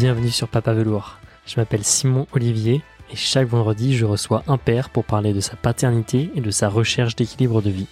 [0.00, 1.18] bienvenue sur Papa Velours.
[1.44, 2.80] Je m'appelle Simon Olivier
[3.12, 6.70] et chaque vendredi je reçois un père pour parler de sa paternité et de sa
[6.70, 7.86] recherche d'équilibre de vie.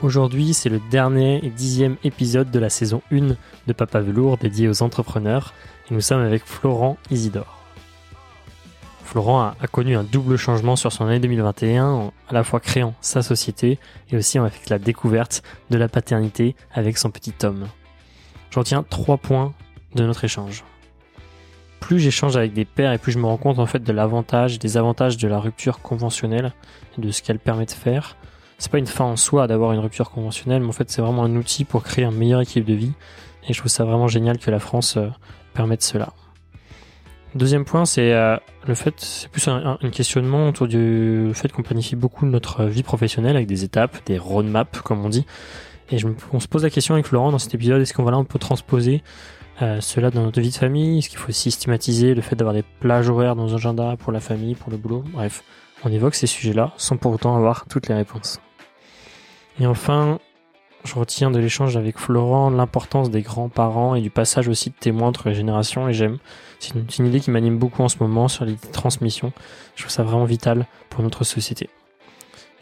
[0.00, 3.34] Aujourd'hui c'est le dernier et dixième épisode de la saison 1
[3.66, 5.52] de Papa Velours dédié aux entrepreneurs
[5.90, 7.58] et nous sommes avec Florent Isidore.
[9.02, 12.94] Florent a, connu un double changement sur son année 2021, en à la fois créant
[13.00, 13.80] sa société
[14.12, 17.66] et aussi avec la découverte de la paternité avec son petit Tom.
[18.50, 19.54] Je retiens trois points
[19.94, 20.64] de notre échange.
[21.80, 24.58] Plus j'échange avec des pères et plus je me rends compte en fait de l'avantage,
[24.58, 26.52] des avantages de la rupture conventionnelle
[26.96, 28.16] et de ce qu'elle permet de faire.
[28.58, 31.24] C'est pas une fin en soi d'avoir une rupture conventionnelle, mais en fait c'est vraiment
[31.24, 32.92] un outil pour créer un meilleur équilibre de vie.
[33.48, 35.08] Et je trouve ça vraiment génial que la France euh,
[35.54, 36.12] permette cela.
[37.34, 38.36] Deuxième point, c'est euh,
[38.66, 43.36] le fait, c'est plus un, questionnement autour du fait qu'on planifie beaucoup notre vie professionnelle
[43.36, 45.24] avec des étapes, des roadmaps comme on dit.
[45.92, 45.98] Et
[46.32, 48.24] on se pose la question avec Florent dans cet épisode, est-ce qu'on va là on
[48.24, 49.02] peut transposer
[49.62, 52.62] euh, cela dans notre vie de famille Est-ce qu'il faut systématiser le fait d'avoir des
[52.62, 55.04] plages horaires dans nos agendas pour la famille, pour le boulot?
[55.12, 55.42] Bref,
[55.84, 58.40] on évoque ces sujets-là sans pour autant avoir toutes les réponses.
[59.58, 60.18] Et enfin,
[60.84, 65.08] je retiens de l'échange avec Florent l'importance des grands-parents et du passage aussi de témoins
[65.08, 66.18] entre les générations et j'aime.
[66.58, 69.32] C'est une, une, idée qui m'anime beaucoup en ce moment sur les transmissions.
[69.76, 71.68] Je trouve ça vraiment vital pour notre société.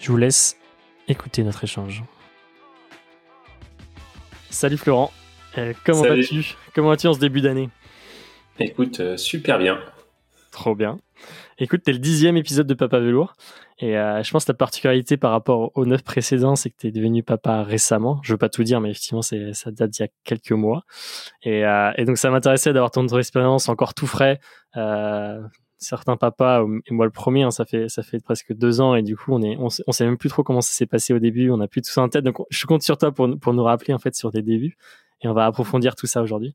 [0.01, 0.57] Je vous laisse
[1.07, 2.03] écouter notre échange.
[4.51, 5.13] Salut Florent,
[5.57, 6.57] euh, comment vas-tu?
[6.79, 7.71] Comment vas-tu en ce début d'année?
[8.61, 9.81] Écoute, euh, super bien.
[10.53, 11.01] Trop bien.
[11.59, 13.35] Écoute, t'es le dixième épisode de Papa Velours.
[13.81, 16.87] Et euh, je pense que ta particularité par rapport aux neuf précédents, c'est que tu
[16.87, 18.21] es devenu papa récemment.
[18.23, 20.85] Je veux pas tout dire, mais effectivement, c'est ça date d'il y a quelques mois.
[21.43, 24.39] Et, euh, et donc, ça m'intéressait d'avoir ton, ton, expérience encore tout frais.
[25.79, 29.03] Certains papas, et moi le premier, hein, ça fait ça fait presque deux ans, et
[29.03, 31.19] du coup, on est on, on sait même plus trop comment ça s'est passé au
[31.19, 31.51] début.
[31.51, 32.23] On a plus tout ça en tête.
[32.23, 34.77] Donc, je compte sur toi pour pour nous rappeler en fait sur tes débuts.
[35.23, 36.55] Et on va approfondir tout ça aujourd'hui.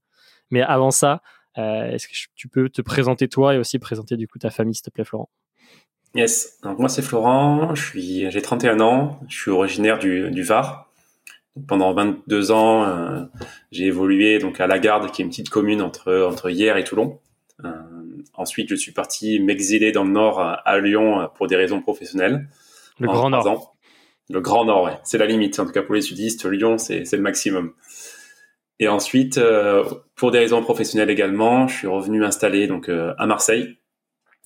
[0.52, 1.22] Mais avant ça,
[1.58, 4.76] euh, est-ce que tu peux te présenter toi et aussi présenter du coup ta famille,
[4.76, 5.30] s'il te plaît, Florent?
[6.16, 10.92] Yes, donc moi c'est Florent, j'ai 31 ans, je suis originaire du, du Var.
[11.68, 13.24] Pendant 22 ans, euh,
[13.72, 16.84] j'ai évolué donc à La Garde, qui est une petite commune entre entre Hier et
[16.84, 17.20] Toulon.
[17.64, 17.70] Euh,
[18.34, 22.48] ensuite, je suis parti m'exiler dans le Nord à Lyon pour des raisons professionnelles.
[23.00, 23.48] Le Grand Nord.
[23.48, 23.74] Ans.
[24.30, 25.60] Le Grand Nord, ouais, c'est la limite.
[25.60, 27.74] En tout cas pour les sudistes, Lyon c'est c'est le maximum.
[28.84, 33.26] Et ensuite, euh, pour des raisons professionnelles également, je suis revenu m'installer donc euh, à
[33.26, 33.78] Marseille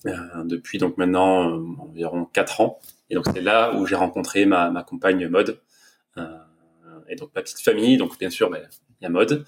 [0.06, 0.12] euh,
[0.44, 2.78] depuis donc maintenant environ quatre ans.
[3.10, 5.60] Et donc c'est là où j'ai rencontré ma, compagne Mode
[7.08, 7.96] et donc ma petite famille.
[7.96, 8.62] Donc bien sûr, ben,
[9.00, 9.44] il y a Mode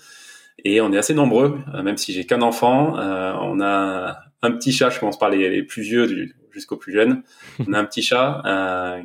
[0.65, 2.95] et on est assez nombreux, même si j'ai qu'un enfant.
[2.97, 4.91] on a un petit chat.
[4.91, 7.23] Je commence par les, plus vieux jusqu'aux plus jeunes.
[7.65, 8.43] On a un petit chat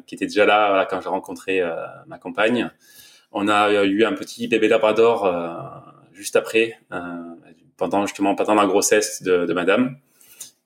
[0.08, 1.62] qui était déjà là quand j'ai rencontré
[2.08, 2.72] ma compagne.
[3.38, 5.52] On a eu un petit bébé labrador euh,
[6.14, 7.36] juste après, euh,
[7.76, 9.98] pendant justement pendant la grossesse de, de, Madame.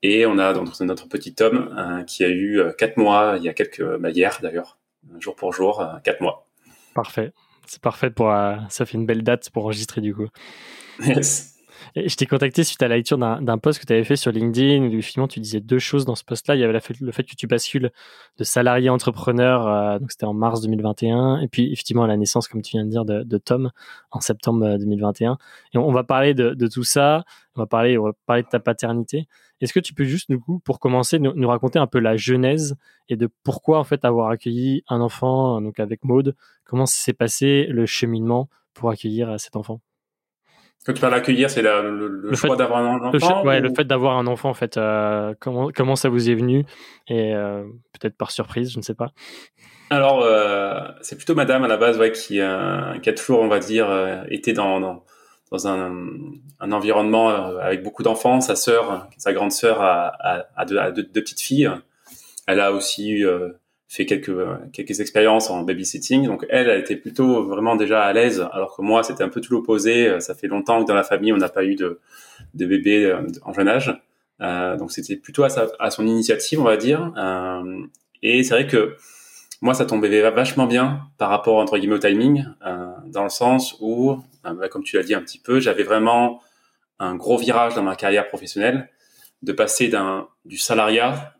[0.04, 3.50] Et on a donc notre petit Tom euh, qui a eu quatre mois il y
[3.50, 4.78] a quelques bah, hier d'ailleurs,
[5.20, 6.48] jour pour jour, quatre mois.
[6.94, 7.34] Parfait,
[7.66, 8.32] c'est parfait pour
[8.70, 10.28] ça fait une belle date pour enregistrer du coup.
[11.00, 11.59] Yes.
[11.96, 14.86] Je t'ai contacté suite à la lecture d'un post que tu avais fait sur LinkedIn
[14.86, 16.56] où finalement tu disais deux choses dans ce post-là.
[16.56, 17.92] Il y avait le fait, que tu bascules
[18.38, 22.62] de salarié entrepreneur, euh, donc c'était en mars 2021, et puis effectivement la naissance, comme
[22.62, 23.72] tu viens de dire, de, Tom
[24.12, 25.38] en septembre 2021.
[25.74, 27.24] Et on, va parler de, tout ça.
[27.56, 29.28] On va parler, on va parler de ta paternité.
[29.62, 32.16] Est-ce que tu peux juste, du coup, pour commencer, nous, nous, raconter un peu la
[32.16, 32.76] genèse
[33.10, 37.66] et de pourquoi en fait avoir accueilli un enfant, donc avec Maude, comment s'est passé
[37.70, 39.82] le cheminement pour accueillir cet enfant?
[40.86, 43.44] Quand tu parles d'accueillir, c'est le, le, le, choix d'avoir un enfant.
[43.44, 43.64] Le, ouais, ou...
[43.64, 44.78] le fait d'avoir un enfant, en fait.
[44.78, 46.66] Euh, comment comment ça vous est venu?
[47.08, 47.64] Et euh,
[48.00, 49.10] peut-être par surprise, je ne sais pas.
[49.90, 53.60] Alors, euh, c'est plutôt Madame à la base, ouais, qui, qui a toujours, on va
[53.60, 53.90] dire,
[54.30, 55.04] été dans, dans,
[55.52, 55.92] dans un,
[56.60, 58.40] un, environnement avec beaucoup d'enfants.
[58.40, 61.70] Sa sœur, sa grande sœur, a, a, a, deux, a deux, deux, petites filles.
[62.48, 63.28] Elle a aussi eu
[63.90, 64.32] fait quelques
[64.72, 66.26] quelques expériences en babysitting.
[66.26, 69.42] Donc elle, a été plutôt vraiment déjà à l'aise, alors que moi, c'était un peu
[69.42, 70.22] tout l'opposé.
[70.22, 72.00] Ça fait longtemps que dans la famille, on n'a pas eu de,
[72.54, 73.14] de bébé
[73.44, 73.94] en jeune âge.
[74.42, 77.14] Euh, donc c'était plutôt à, sa, à, son initiative, on va dire.
[77.18, 77.86] Euh,
[78.22, 78.96] et c'est vrai que
[79.62, 83.76] moi, ça tombait vachement bien par rapport entre guillemets au timing, euh, dans le sens
[83.82, 86.42] où, bah, comme tu l'as dit un petit peu, j'avais vraiment
[87.00, 88.90] un gros virage dans ma carrière professionnelle,
[89.42, 91.34] de passer d'un du salariat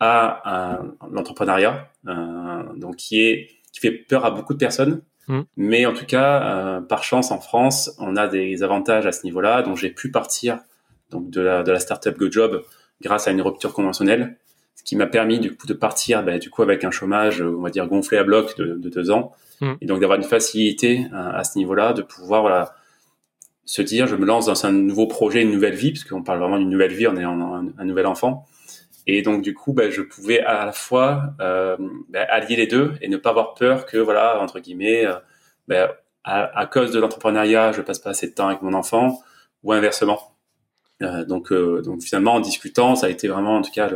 [0.00, 0.80] à
[1.10, 5.02] l'entrepreneuriat, euh, donc qui est qui fait peur à beaucoup de personnes.
[5.26, 5.40] Mmh.
[5.56, 9.24] Mais en tout cas, euh, par chance en France, on a des avantages à ce
[9.24, 9.62] niveau-là.
[9.62, 10.60] Donc j'ai pu partir
[11.10, 12.62] donc de la de la startup GoJob
[13.00, 14.36] grâce à une rupture conventionnelle,
[14.74, 17.60] ce qui m'a permis du coup de partir bah, du coup avec un chômage on
[17.60, 19.72] va dire gonflé à bloc de, de deux ans mmh.
[19.80, 22.74] et donc d'avoir une facilité à, à ce niveau-là, de pouvoir voilà
[23.68, 26.38] se dire je me lance dans un nouveau projet, une nouvelle vie, parce qu'on parle
[26.40, 28.46] vraiment d'une nouvelle vie, on est un, un, nouvel enfant.
[29.10, 31.78] Et donc du coup, bah, je pouvais à la fois euh,
[32.10, 35.14] bah, allier les deux et ne pas avoir peur que voilà entre guillemets, euh,
[35.66, 39.18] bah, à, cause de l'entrepreneuriat, je passe pas assez de temps avec mon enfant,
[39.62, 40.36] ou inversement.
[41.02, 41.50] Euh, donc
[42.02, 43.90] finalement en discutant, ça a été vraiment en tout cas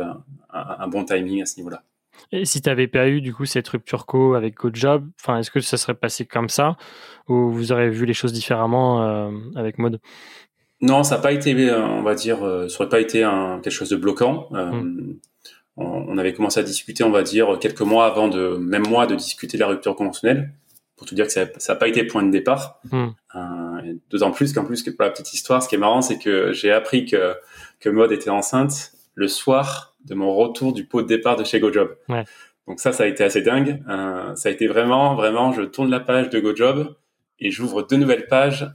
[0.51, 1.83] un, bon timing à ce niveau-là.
[2.31, 5.59] Et si tu n'avais pas eu du coup cette rupture co avec GoJob, est-ce que
[5.59, 6.75] ça serait passé comme ça
[7.27, 9.99] ou vous aurez vu les choses différemment avec Mode
[10.83, 13.59] Non, ça n'a pas été, euh, on va dire, euh, ça n'aurait pas été un,
[13.63, 14.49] quelque chose de bloquant.
[14.51, 15.13] Hmm.
[15.77, 19.15] on, avait commencé à discuter, on va dire, quelques mois avant de, même moi, de
[19.15, 20.51] discuter de la rupture conventionnelle.
[20.95, 22.79] Pour te dire que ça n'a pas été point de départ.
[22.91, 23.09] Hmm.
[24.09, 26.53] D'autant plus qu'en plus que pour la petite histoire, ce qui est marrant, c'est que
[26.53, 27.33] j'ai appris que
[27.79, 31.59] que Mode était enceinte le soir de mon retour du pot de départ de chez
[31.59, 31.97] GoJob.
[32.09, 32.23] Ouais.
[32.67, 33.83] Donc ça, ça a été assez dingue.
[33.89, 36.95] Euh, ça a été vraiment, vraiment, je tourne la page de GoJob
[37.39, 38.67] et j'ouvre deux nouvelles pages,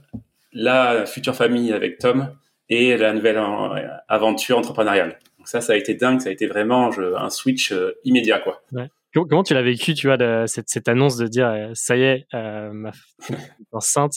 [0.51, 2.35] la future famille avec Tom
[2.69, 5.19] et la nouvelle euh, aventure entrepreneuriale.
[5.37, 6.21] Donc ça, ça a été dingue.
[6.21, 8.61] Ça a été vraiment un switch euh, immédiat, quoi.
[8.71, 8.89] Ouais.
[9.13, 12.03] Comment tu l'as vécu, tu vois, de, cette, cette, annonce de dire euh, ça y
[12.03, 14.13] est, euh, ma femme est enceinte.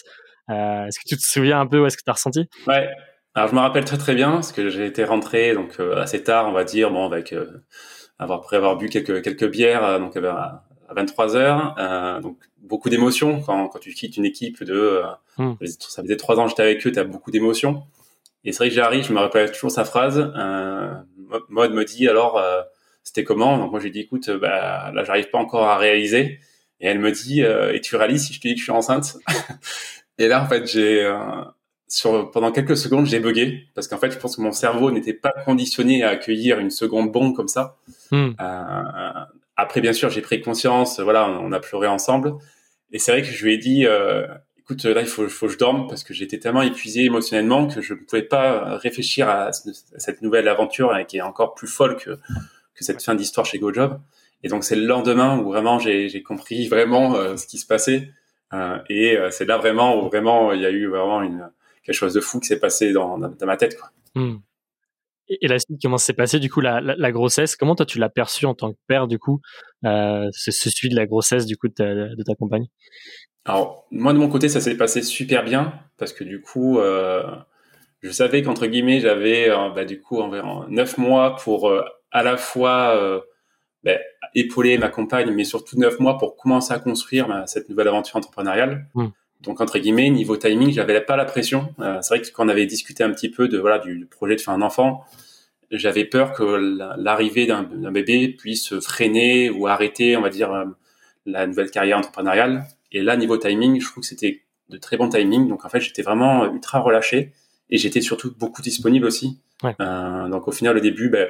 [0.48, 2.48] Est-ce que tu te souviens un peu où est-ce que tu as ressenti?
[2.66, 2.90] Ouais,
[3.34, 6.22] alors je me rappelle très très bien parce que j'ai été rentré donc euh, assez
[6.22, 7.34] tard, on va dire, bon avec
[8.18, 10.14] avoir après avoir bu quelques quelques bières donc
[10.92, 15.02] à, 23 heures, euh, donc beaucoup d'émotions quand quand tu quittes une équipe de
[15.38, 15.54] hmm.
[15.78, 17.84] ça faisait trois ans que j'étais avec eux, tu as beaucoup d'émotions.
[18.44, 20.32] Et c'est vrai que j'arrive, je me rappelle toujours sa phrase.
[20.36, 20.94] Euh,
[21.48, 22.42] Mode me dit alors
[23.02, 23.58] c'était comment?
[23.58, 26.40] Donc moi j'ai dit écoute bah là j'arrive pas encore à réaliser.
[26.80, 29.16] Et elle me dit et tu réalises si je te dis que je suis enceinte?
[30.18, 31.08] Et là en fait j'ai
[31.92, 35.12] sur, pendant quelques secondes, j'ai bugué parce qu'en fait, je pense que mon cerveau n'était
[35.12, 37.76] pas conditionné à accueillir une seconde bombe comme ça.
[38.10, 38.30] Hmm.
[38.40, 39.24] Euh,
[39.62, 41.00] après, bien sûr, j'ai pris conscience.
[41.00, 42.34] Voilà, on, a pleuré ensemble.
[42.90, 44.26] Et c'est vrai que je lui ai dit, euh,
[44.58, 47.94] écoute, là, il faut, que je dorme parce que j'étais tellement épuisé émotionnellement que je
[47.94, 52.10] ne pouvais pas réfléchir à, cette nouvelle aventure qui est encore plus folle que,
[52.74, 54.00] que cette fin d'histoire chez GoJob.
[54.42, 58.10] Et donc, c'est le lendemain où vraiment j'ai compris vraiment euh, ce qui se passait.
[58.52, 61.48] Euh, et c'est là vraiment où vraiment il y a eu vraiment une
[61.84, 63.78] quelque chose de fou qui s'est passé dans, dans, ma tête.
[64.14, 64.36] Hmm.
[65.40, 67.56] Et, la suite, comment s'est passé du coup la, la, grossesse?
[67.56, 69.40] Comment toi tu l'as perçu en tant que père du coup
[69.84, 72.66] euh, ce, ce suivi de la grossesse du coup de ta, de ta compagne?
[73.44, 77.22] Alors moi de mon côté ça s'est passé super bien parce que du coup euh,
[78.00, 81.72] je savais qu'entre guillemets j'avais euh, bah, du coup environ neuf mois pour
[82.12, 83.22] à la fois
[83.82, 83.92] bah,
[84.34, 88.16] épauler ma compagne mais surtout neuf mois pour commencer à construire bah, cette nouvelle aventure
[88.16, 88.86] entrepreneuriale.
[88.94, 89.08] Hmm.
[89.42, 91.74] Donc entre guillemets, niveau timing, j'avais pas la pression.
[91.80, 94.36] Euh, c'est vrai que quand on avait discuté un petit peu de voilà du, projet
[94.36, 95.04] de faire un enfant,
[95.78, 96.42] j'avais peur que
[96.98, 100.64] l'arrivée d'un bébé puisse freiner ou arrêter, on va dire, euh,
[101.26, 102.64] la nouvelle carrière entrepreneuriale.
[102.92, 105.48] Et là, niveau timing, je trouve que c'était de très bon timing.
[105.48, 107.32] Donc en fait, j'étais vraiment ultra relâché
[107.70, 109.38] et j'étais surtout beaucoup disponible aussi.
[109.62, 109.74] Ouais.
[109.80, 111.28] Euh, donc au final, au début, ben,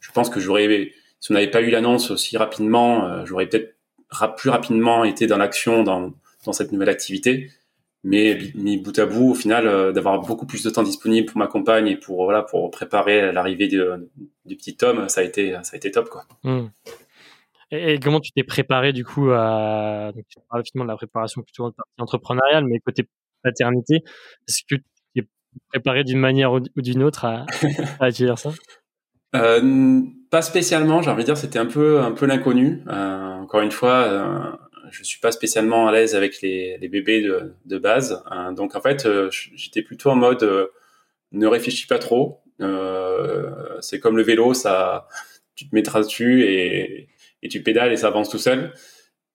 [0.00, 3.74] je pense que j'aurais, si on n'avait pas eu l'annonce aussi rapidement, euh, j'aurais peut-être
[4.36, 6.12] plus rapidement été dans l'action, dans
[6.44, 7.50] dans cette nouvelle activité.
[8.04, 11.38] Mais mis bout à bout, au final, euh, d'avoir beaucoup plus de temps disponible pour
[11.38, 15.74] ma compagne et pour voilà pour préparer l'arrivée du petit Tom, ça a été ça
[15.74, 16.24] a été top quoi.
[16.42, 16.66] Hmm.
[17.70, 21.42] Et, comment tu t'es préparé du coup à donc tu parles finalement de la préparation
[21.42, 23.08] plutôt entrepreneuriale, mais côté
[23.42, 24.02] paternité,
[24.48, 24.74] est-ce que
[25.14, 25.28] tu es
[25.68, 27.46] préparé d'une manière ou d'une autre à,
[28.00, 28.50] à dire ça?
[29.34, 32.82] Euh, Pas spécialement, j'ai envie de dire, c'était un peu un peu l'inconnu.
[32.86, 34.58] Euh, encore une fois.
[34.92, 38.22] Euh, je suis pas spécialement à l'aise avec les, les bébés de, de base.
[38.26, 38.52] Hein.
[38.52, 40.66] donc en fait, euh, j'étais plutôt en mode euh,
[41.32, 42.40] ne réfléchis pas trop.
[42.60, 45.08] Euh, c'est comme le vélo, ça,
[45.54, 47.08] tu te mettras dessus et,
[47.42, 48.72] et tu pédales et ça avance tout seul.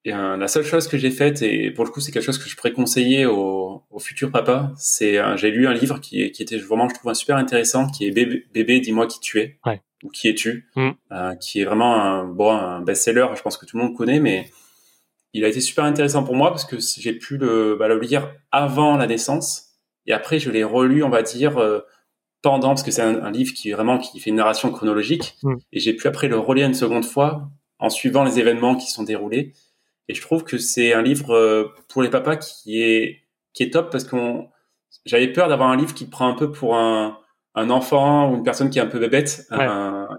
[0.05, 2.47] Et la seule chose que j'ai faite, et pour le coup c'est quelque chose que
[2.47, 6.55] je pourrais conseiller aux, aux futurs papas, c'est j'ai lu un livre qui, qui était
[6.55, 9.81] vraiment, je trouve, un super intéressant, qui est Bébé, bébé dis-moi qui tu es, ouais.
[10.03, 10.91] ou qui es-tu, mm.
[11.41, 14.49] qui est vraiment un, bon, un best-seller, je pense que tout le monde connaît, mais
[15.37, 18.33] il a été super intéressant pour moi parce que j'ai pu le, bah, le lire
[18.51, 19.75] avant la naissance.
[20.07, 21.81] Et après je l'ai relu, on va dire, euh,
[22.41, 25.35] pendant parce que c'est un, livre qui vraiment qui fait une narration chronologique.
[25.43, 25.55] Mm.
[25.73, 29.03] et j'ai pu après le relire une seconde fois en suivant les événements qui sont
[29.03, 29.53] déroulés.
[30.07, 33.71] Et je trouve que c'est un livre euh, pour les papas qui est qui est
[33.71, 34.49] top parce qu'on
[35.05, 37.19] j'avais peur d'avoir un livre qui prend un peu pour un,
[37.53, 39.47] un enfant ou une personne qui est un peu bébête.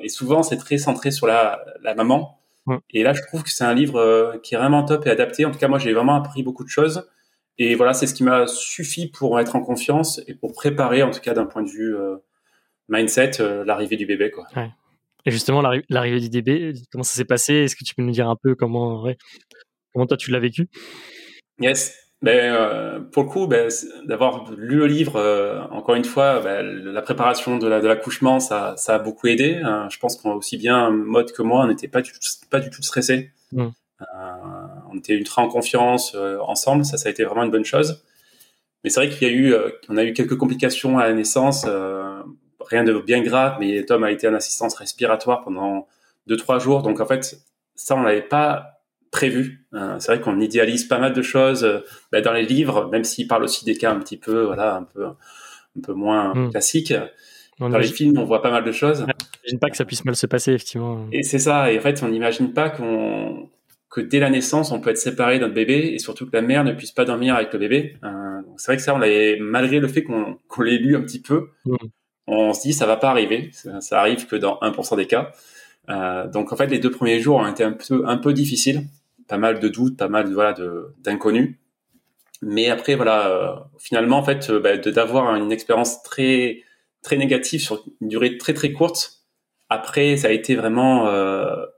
[0.00, 2.37] Et souvent c'est très centré sur la, la maman
[2.90, 5.44] et là, je trouve que c'est un livre euh, qui est vraiment top et adapté.
[5.44, 7.08] En tout cas, moi, j'ai vraiment appris beaucoup de choses.
[7.58, 11.10] Et voilà, c'est ce qui m'a suffi pour être en confiance et pour préparer, en
[11.10, 12.16] tout cas d'un point de vue euh,
[12.88, 14.30] mindset, euh, l'arrivée du bébé.
[14.30, 14.46] Quoi.
[14.56, 14.70] Ouais.
[15.26, 17.54] Et justement, l'arrivée du bébé, comment ça s'est passé?
[17.54, 19.18] Est-ce que tu peux nous dire un peu comment, ouais,
[19.92, 20.68] comment toi tu l'as vécu?
[21.60, 22.07] Yes.
[22.20, 23.70] Ben, euh, pour le coup, ben,
[24.04, 28.74] d'avoir lu le livre, euh, encore une fois, ben, la préparation de l'accouchement, la, ça,
[28.76, 29.60] ça a beaucoup aidé.
[29.62, 29.88] Hein.
[29.90, 32.18] je pense qu'on aussi bien mode que moi, on n'était pas du tout,
[32.50, 33.30] pas du tout stressé.
[33.52, 33.66] Mm.
[34.00, 34.04] Euh,
[34.90, 36.84] on était ultra en confiance ensemble.
[36.84, 38.02] Ça, ça a été vraiment une bonne chose.
[38.82, 39.54] Mais c'est vrai qu'il y a eu,
[39.88, 41.66] on a eu quelques complications à la naissance.
[42.60, 45.86] rien de bien grave, mais Tom a été en assistance respiratoire pendant
[46.26, 46.82] deux trois jours.
[46.82, 47.38] Donc en fait,
[47.76, 48.77] ça, on l'avait pas
[49.10, 49.66] prévu.
[49.74, 51.80] Euh, c'est vrai qu'on idéalise pas mal de choses euh,
[52.12, 54.82] bah, dans les livres, même s'ils parlent aussi des cas un petit peu, voilà, un
[54.82, 56.50] peu, un peu moins hmm.
[56.50, 56.94] classiques.
[57.58, 59.06] dans les films, on voit pas mal de choses.
[59.44, 61.06] J'imagine pas que ça puisse mal se passer, effectivement.
[61.12, 61.72] Et c'est ça.
[61.72, 63.48] Et en fait, on n'imagine pas qu'on
[63.90, 66.62] que dès la naissance, on peut être séparé d'un bébé et surtout que la mère
[66.62, 67.96] ne puisse pas dormir avec le bébé.
[68.04, 71.22] Euh, c'est vrai que ça, on l'avait, malgré le fait qu'on l'ait lu un petit
[71.22, 71.76] peu, hmm.
[72.26, 73.48] on se dit ça va pas arriver.
[73.52, 75.32] Ça, ça arrive que dans 1% des cas.
[75.90, 78.82] Euh, donc en fait, les deux premiers jours ont été un peu, un peu difficiles,
[79.28, 81.56] pas mal de doutes, pas mal voilà de d'inconnus.
[82.42, 86.62] Mais après voilà, euh, finalement en fait, euh, bah, d'avoir une expérience très
[87.02, 89.14] très négative sur une durée très très courte.
[89.70, 91.04] Après, ça a été vraiment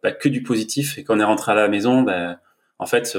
[0.02, 2.38] bah, que du positif et quand on est rentré à la maison, bah,
[2.78, 3.18] en fait,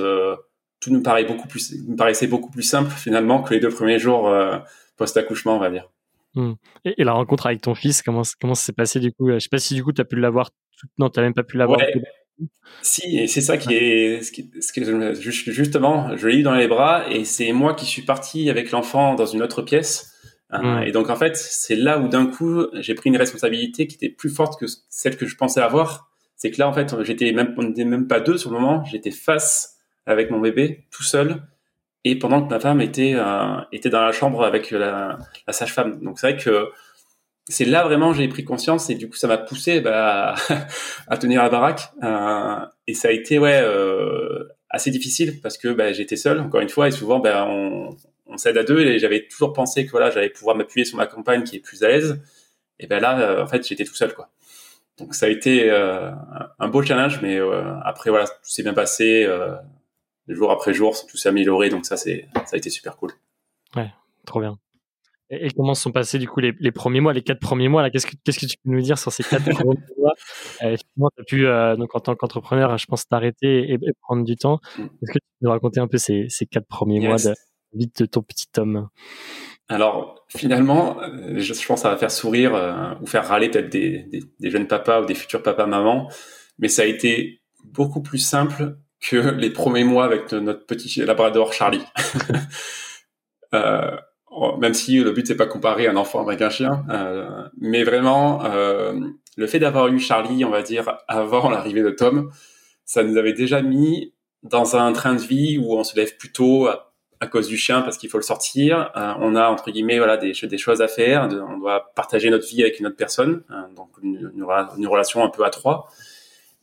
[0.80, 4.00] tout nous paraît beaucoup plus, nous paraissait beaucoup plus simple finalement que les deux premiers
[4.00, 4.34] jours
[4.96, 5.90] post accouchement, on va dire.
[6.36, 6.54] Hmm.
[6.86, 9.30] Et, la rencontre avec ton fils, comment comment s'est passé du coup?
[9.30, 10.52] Je sais pas si du coup tu as pu l'avoir
[10.98, 11.80] non, tu n'as même pas pu l'avoir.
[12.82, 14.50] Si, et c'est ça qui est, ce qui,
[15.52, 19.16] justement, je l'ai eu dans les bras et c'est moi qui suis parti avec l'enfant
[19.16, 20.12] dans une autre pièce.
[20.54, 23.96] Euh, et donc en fait, c'est là où d'un coup, j'ai pris une responsabilité qui
[23.96, 26.10] était plus forte que celle que je pensais avoir.
[26.36, 28.84] C'est que là, en fait, j'étais même, on n'était même pas deux sur le moment.
[28.86, 31.44] J'étais face avec mon bébé, tout seul,
[32.04, 36.02] et pendant que ma femme était euh, était dans la chambre avec la, la sage-femme.
[36.04, 36.70] Donc c'est vrai que
[37.48, 40.36] c'est là vraiment j'ai pris conscience et du coup ça m'a poussé bah,
[41.08, 45.70] à tenir la baraque euh, et ça a été ouais euh, assez difficile parce que
[45.70, 47.96] bah, j'étais seul encore une fois et souvent bah, on,
[48.32, 51.06] on s'aide à deux et j'avais toujours pensé que voilà j'allais pouvoir m'appuyer sur ma
[51.06, 52.22] compagne qui est plus à l'aise.
[52.80, 54.30] Et ben là euh, en fait j'étais tout seul quoi.
[54.98, 56.12] Donc ça a été euh,
[56.60, 59.28] un beau challenge mais euh, après voilà tout s'est bien passé
[60.28, 63.12] jour après jour tout s'est amélioré donc ça c'est ça a été super cool.
[63.76, 63.92] Ouais
[64.26, 64.58] trop bien
[65.32, 68.06] et, comment sont passés du coup les, les, premiers mois, les quatre premiers mois Qu'est-ce
[68.06, 70.14] que qu'est-ce que tu peux nous dire sur ces quatre premiers mois?
[70.62, 74.24] Euh, Effectivement, tu as pu euh, donc en tant qu'entrepreneur, je pense t'arrêter et, prendre
[74.24, 74.60] du temps.
[74.78, 74.82] Mm.
[74.82, 77.34] Est-ce que tu peux nous raconter un peu ces, ces quatre premiers mois de
[77.74, 78.90] vie de ton petit homme?
[79.72, 83.70] Alors finalement, euh, je, pense que ça va faire sourire euh, ou faire râler peut-être
[83.70, 86.10] des, des, des, jeunes papas ou des futurs papas mamans,
[86.60, 91.54] mais ça a été beaucoup plus simple que les premiers mois avec notre petit labrador
[91.54, 91.86] Charlie.
[93.54, 93.96] euh,
[94.60, 98.46] même si le but c'est pas comparer un enfant avec un chien, euh, mais vraiment
[98.46, 98.94] euh,
[99.38, 102.32] le fait d'avoir eu Charlie, on va dire avant l'arrivée de Tom,
[102.86, 106.32] ça nous avait déjà mis dans un train de vie où on se lève plus
[106.32, 108.92] tôt à, cause du chien parce qu'il faut le sortir.
[108.96, 112.48] Euh, on a entre guillemets voilà des, des choses à faire, on doit partager notre
[112.48, 115.90] vie avec une autre personne, hein, donc une, une, relation un peu à trois.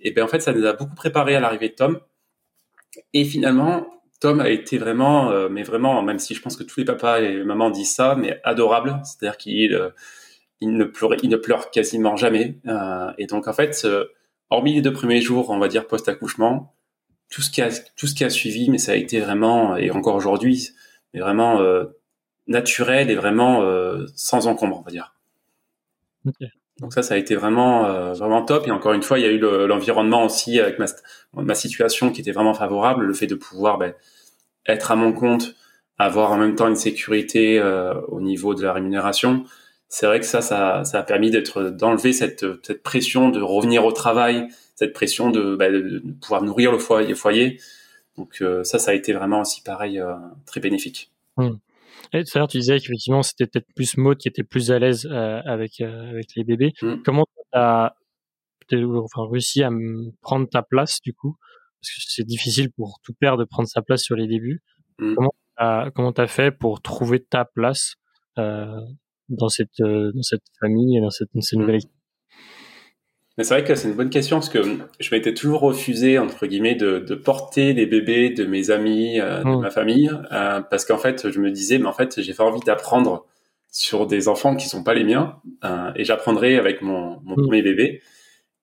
[0.01, 2.01] Et ben en fait ça nous a beaucoup préparé à l'arrivée de Tom.
[3.13, 3.87] Et finalement,
[4.21, 7.21] Tom a été vraiment, euh, mais vraiment, même si je pense que tous les papas
[7.21, 9.01] et mamans disent ça, mais adorable.
[9.05, 9.91] C'est-à-dire qu'il euh,
[10.61, 12.59] il ne pleure, il ne pleure quasiment jamais.
[12.67, 13.87] Euh, et donc en fait,
[14.51, 16.75] hormis les deux premiers jours, on va dire post accouchement,
[17.31, 19.91] tout ce qui a tout ce qui a suivi, mais ça a été vraiment et
[19.93, 20.71] encore aujourd'hui,
[21.15, 21.61] mais vraiment
[22.49, 23.63] naturel et vraiment
[24.17, 25.15] sans encombre, on va dire.
[26.81, 28.69] Donc ça, ça a été vraiment vraiment top.
[28.69, 30.87] Et encore une fois, il y a eu l'environnement aussi avec ma,
[31.35, 33.95] ma situation qui était vraiment favorable, le fait de pouvoir ben,
[34.67, 35.55] être à mon compte,
[35.99, 39.45] avoir en même temps une sécurité euh, au niveau de la rémunération.
[39.89, 43.85] C'est vrai que ça, ça, ça a permis d'être d'enlever cette, cette pression de revenir
[43.85, 47.15] au travail, cette pression de, ben, de pouvoir nourrir le foyer.
[47.15, 47.61] foyer.
[48.17, 50.15] Donc euh, ça, ça a été vraiment aussi pareil euh,
[50.47, 51.11] très bénéfique.
[51.37, 51.51] Mmh.
[52.13, 54.79] Et tout à l'heure, tu disais qu'effectivement, c'était peut-être plus Maud qui était plus à
[54.79, 56.73] l'aise avec avec les bébés.
[56.83, 57.03] Mmh.
[57.05, 57.95] Comment tu as
[58.73, 59.71] enfin, réussi à
[60.23, 61.37] prendre ta place du coup?
[61.81, 64.63] Parce que c'est difficile pour tout père de prendre sa place sur les débuts.
[64.99, 65.15] Mmh.
[65.15, 67.95] Comment t'as, comment t'as fait pour trouver ta place
[68.39, 68.81] euh,
[69.29, 71.79] dans cette euh, dans cette famille et dans cette, dans cette nouvelle mmh.
[71.79, 71.98] équipe
[73.39, 74.61] mais c'est vrai que c'est une bonne question parce que
[75.01, 79.43] je m'étais toujours refusé entre guillemets de, de porter les bébés de mes amis, euh,
[79.43, 82.45] de ma famille, euh, parce qu'en fait je me disais mais en fait j'ai pas
[82.45, 83.25] envie d'apprendre
[83.71, 87.63] sur des enfants qui sont pas les miens euh, et j'apprendrai avec mon, mon premier
[87.63, 88.03] bébé.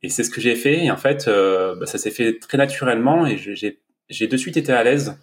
[0.01, 0.84] Et c'est ce que j'ai fait.
[0.86, 3.79] Et en fait, euh, bah, ça s'est fait très naturellement et j'ai,
[4.10, 5.17] j'ai de suite été à l'aise.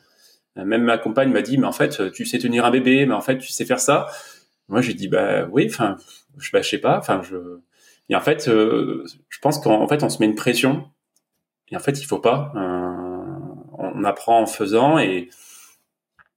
[0.58, 3.14] Euh, même ma compagne m'a dit, mais en fait, tu sais tenir un bébé, mais
[3.14, 4.06] en fait, tu sais faire ça.
[4.68, 5.96] Moi, j'ai dit, bah oui, enfin,
[6.38, 6.98] je, bah, je sais pas.
[6.98, 7.36] Enfin, je.
[8.12, 10.84] Et en fait, euh, je pense qu'en fait, on se met une pression.
[11.70, 12.52] Et en fait, il faut pas.
[12.54, 15.28] on apprend en faisant et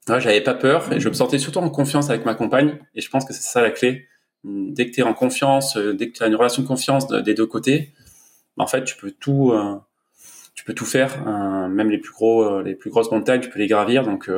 [0.07, 3.01] Ouais, j'avais pas peur et je me sentais surtout en confiance avec ma compagne et
[3.01, 4.07] je pense que c'est ça la clé.
[4.43, 7.07] Dès que tu es en confiance, euh, dès que tu as une relation de confiance
[7.07, 7.91] des deux côtés,
[8.57, 9.75] en fait, tu peux tout, euh,
[10.53, 13.57] tu peux tout faire, euh, même les plus gros, les plus grosses montagnes, tu peux
[13.57, 14.03] les gravir.
[14.03, 14.29] Donc,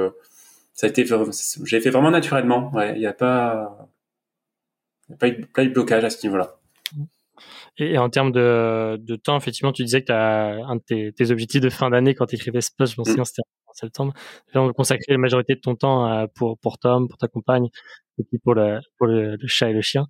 [0.73, 1.05] ça a été,
[1.65, 2.71] j'ai fait vraiment naturellement.
[2.93, 3.89] Il n'y a pas,
[5.11, 6.56] a pas eu de blocage à ce niveau-là.
[7.79, 11.31] Et, en termes de, de, temps, effectivement, tu disais que as un de tes, tes
[11.31, 13.25] objectifs de fin d'année quand tu écrivais ce post, je souviens, mm.
[13.25, 14.13] c'était en septembre,
[14.53, 17.67] de consacrer la majorité de ton temps pour, pour Tom, pour ta compagne,
[18.17, 20.07] et puis pour le, pour le, chat et le chien.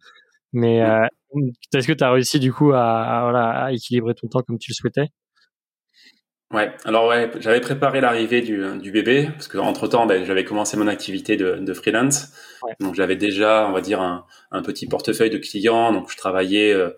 [0.54, 1.04] Mais mm.
[1.36, 4.58] euh, est-ce que tu as réussi du coup à, voilà, à équilibrer ton temps comme
[4.58, 5.10] tu le souhaitais?
[6.54, 10.46] Ouais, alors ouais, j'avais préparé l'arrivée du, du bébé parce que entre temps, ben, j'avais
[10.46, 12.32] commencé mon activité de, de freelance,
[12.80, 16.72] donc j'avais déjà, on va dire, un, un, petit portefeuille de clients, donc je travaillais
[16.72, 16.92] euh,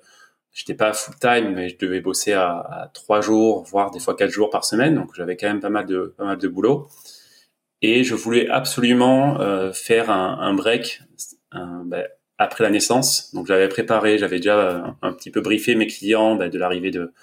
[0.54, 4.32] j'étais pas full time, mais je devais bosser à, trois jours, voire des fois quatre
[4.32, 4.96] jours par semaine.
[4.96, 6.90] Donc j'avais quand même pas mal de boulot.
[7.82, 11.02] Et je voulais absolument euh, faire un, break
[11.54, 12.06] ben,
[12.38, 13.34] après la naissance.
[13.34, 17.14] Donc j'avais préparé, j'avais déjà un, petit peu briefé mes clients ben, de l'arrivée de,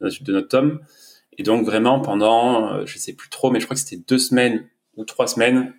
[0.00, 0.80] notre tome.
[1.38, 4.18] Et donc vraiment pendant, euh, je sais plus trop, mais je crois que c'était deux
[4.18, 5.72] semaines ou trois semaines,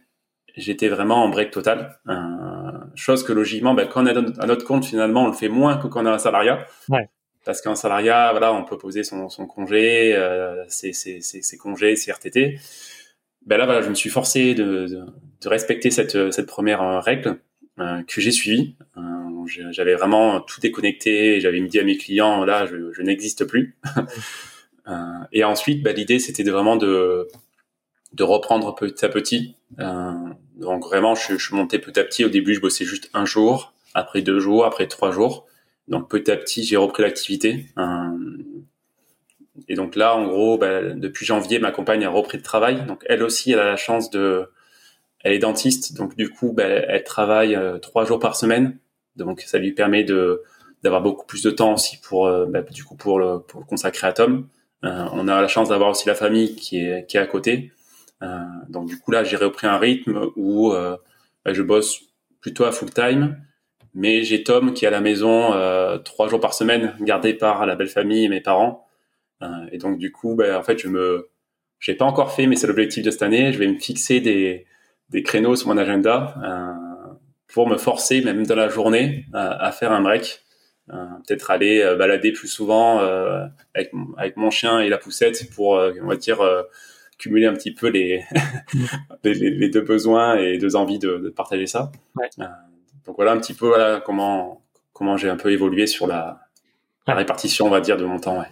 [0.55, 1.99] j'étais vraiment en break total.
[2.95, 5.77] Chose que logiquement, ben, quand on est à notre compte, finalement, on le fait moins
[5.77, 6.65] que quand on a un salariat.
[6.89, 7.09] Ouais.
[7.45, 11.95] Parce qu'un salariat, voilà, on peut poser son, son congé, euh, ses, ses, ses, congés,
[11.95, 12.59] ses RTT.
[13.45, 15.05] Ben là, voilà, je me suis forcé de, de,
[15.41, 17.39] de respecter cette, cette première euh, règle
[17.79, 18.75] euh, que j'ai suivie.
[18.97, 19.01] Euh,
[19.71, 21.41] j'avais vraiment tout déconnecté.
[21.41, 23.75] J'avais dit à mes clients, là, je, je n'existe plus.
[25.33, 27.27] et ensuite, ben, l'idée, c'était de vraiment de
[28.13, 29.55] de reprendre petit à petit.
[29.79, 30.13] Euh,
[30.55, 32.23] donc vraiment, je, je montais petit à petit.
[32.23, 35.47] Au début, je bossais juste un jour, après deux jours, après trois jours.
[35.87, 37.67] Donc petit à petit, j'ai repris l'activité.
[37.77, 37.83] Euh,
[39.67, 42.85] et donc là, en gros, bah, depuis janvier, ma compagne a repris le travail.
[42.85, 44.49] Donc elle aussi, elle a la chance de,
[45.23, 48.77] elle est dentiste, donc du coup, bah, elle travaille euh, trois jours par semaine.
[49.15, 50.43] Donc ça lui permet de
[50.83, 54.49] d'avoir beaucoup plus de temps aussi pour bah, du coup pour le consacrer à Tom.
[54.81, 57.71] On a la chance d'avoir aussi la famille qui est qui est à côté.
[58.23, 60.97] Euh, donc du coup là, j'ai repris un rythme où euh,
[61.45, 62.01] je bosse
[62.41, 63.37] plutôt à full time,
[63.93, 67.65] mais j'ai Tom qui est à la maison euh, trois jours par semaine, gardé par
[67.65, 68.87] la belle famille et mes parents.
[69.71, 71.29] et donc du coup, bah, en fait, je me,
[71.79, 73.51] j'ai pas encore fait, mais c'est l'objectif de cette année.
[73.51, 74.65] Je vais me fixer des,
[75.09, 76.35] des créneaux sur mon agenda
[77.53, 80.43] pour me forcer, même dans la journée, à faire un break.
[80.87, 82.99] peut-être aller balader plus souvent
[83.73, 86.41] avec mon chien et la poussette pour, on va dire,
[87.23, 88.23] cumuler un petit peu les,
[89.23, 91.91] les, les, deux besoins et deux envies de, de partager ça.
[92.15, 92.29] Ouais.
[92.39, 92.45] Euh,
[93.05, 96.41] donc voilà un petit peu voilà comment comment j'ai un peu évolué sur la,
[97.07, 98.39] la, répartition, on va dire, de mon temps.
[98.39, 98.45] Ouais.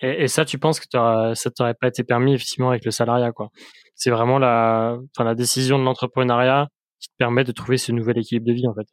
[0.00, 3.32] Et, et ça, tu penses que ça t'aurait pas été permis effectivement avec le salariat,
[3.32, 3.50] quoi
[3.96, 6.68] C'est vraiment la, enfin, la décision de l'entrepreneuriat
[7.00, 8.86] qui te permet de trouver ce nouvel équilibre de vie, en fait.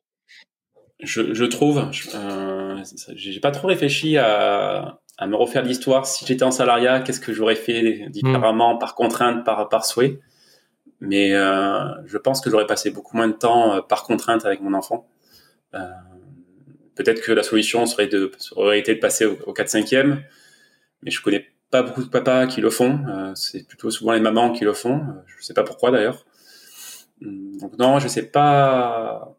[0.99, 2.83] Je, je trouve, euh,
[3.15, 6.07] j'ai pas trop réfléchi à, à me refaire l'histoire.
[6.07, 10.19] Si j'étais en salariat, qu'est-ce que j'aurais fait différemment, par contrainte, par, souhait?
[10.99, 14.61] Mais euh, je pense que j'aurais passé beaucoup moins de temps euh, par contrainte avec
[14.61, 15.07] mon enfant.
[15.75, 15.87] Euh,
[16.95, 20.21] Peut-être que la solution aurait été de passer au, au 4-5e,
[21.03, 22.99] mais je connais pas beaucoup de papas qui le font.
[23.33, 25.01] C'est plutôt souvent les mamans qui le font.
[25.25, 26.25] Je sais pas pourquoi d'ailleurs.
[27.21, 29.35] Donc non, je sais pas.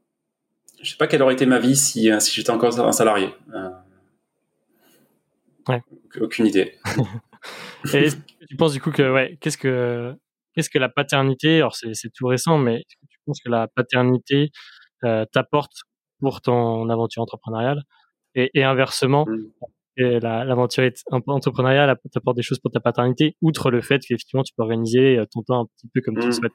[0.81, 3.29] Je sais pas quelle aurait été ma vie si j'étais encore un salarié.
[5.69, 5.83] Ouais.
[6.21, 6.75] Aucune idée.
[7.95, 8.09] Et
[8.49, 10.15] tu penses du coup que ouais, qu'est-ce que
[10.55, 13.51] qu'est-ce que la paternité Alors c'est c'est tout récent, mais est-ce que tu penses que
[13.51, 14.51] la paternité
[15.05, 15.73] euh, t'apporte
[16.21, 17.83] pour ton aventure entrepreneuriale?
[18.35, 20.19] Et, et inversement, mm.
[20.19, 20.89] l'aventure
[21.27, 25.27] entrepreneuriale t'apporte des choses pour ta paternité, outre le fait qu'effectivement tu peux organiser euh,
[25.31, 26.33] ton temps un petit peu comme tu le mm.
[26.33, 26.53] souhaites?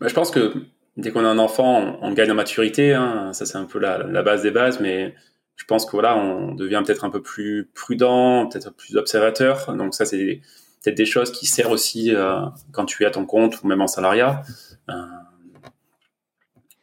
[0.00, 0.54] Bah, je pense que
[0.96, 2.94] dès qu'on a un enfant, on, gagne en maturité.
[2.94, 3.32] Hein.
[3.34, 5.14] Ça c'est un peu la, la base des bases, mais
[5.60, 9.76] je pense que voilà, on devient peut-être un peu plus prudent, peut-être plus observateur.
[9.76, 10.40] Donc ça, c'est
[10.82, 12.40] peut-être des choses qui servent aussi euh,
[12.72, 14.42] quand tu es à ton compte ou même en salariat.
[14.88, 14.94] Euh,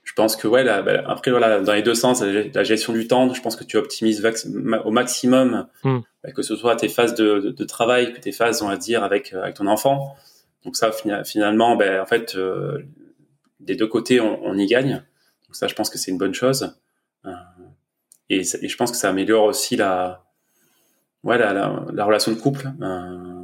[0.03, 3.33] je pense que ouais, bah, après voilà, dans les deux sens, la gestion du temps,
[3.33, 4.23] je pense que tu optimises
[4.85, 5.97] au maximum, hmm.
[6.23, 9.03] bah, que ce soit tes phases de, de, travail, que tes phases, on va dire,
[9.03, 10.15] avec avec ton enfant.
[10.65, 10.91] Donc ça,
[11.25, 12.83] finalement, ben, en fait, euh,
[13.59, 15.03] des deux côtés, on, on, y gagne.
[15.47, 16.75] Donc ça, je pense que c'est une bonne chose.
[18.31, 20.23] Euh, et, et, je pense que ça améliore aussi la,
[21.23, 22.71] ouais, la, la, relation de couple.
[22.81, 23.43] Euh,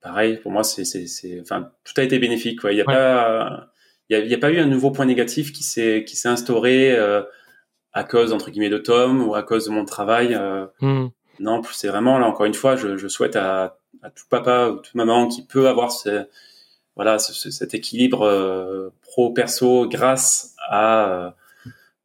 [0.00, 2.60] pareil, pour moi, c'est, c'est, c'est, enfin, tout a été bénéfique.
[2.64, 3.68] Il n'y a pas,
[4.08, 6.28] il y a, y a, pas eu un nouveau point négatif qui s'est, qui s'est
[6.28, 7.22] instauré euh,
[7.92, 10.34] à cause entre guillemets de Tom ou à cause de mon travail.
[10.34, 11.08] Euh, hmm.
[11.40, 14.76] Non, c'est vraiment là encore une fois, je, je souhaite à, à, tout papa ou
[14.76, 16.26] toute maman qui peut avoir ce,
[16.94, 21.34] voilà cet équilibre pro perso grâce à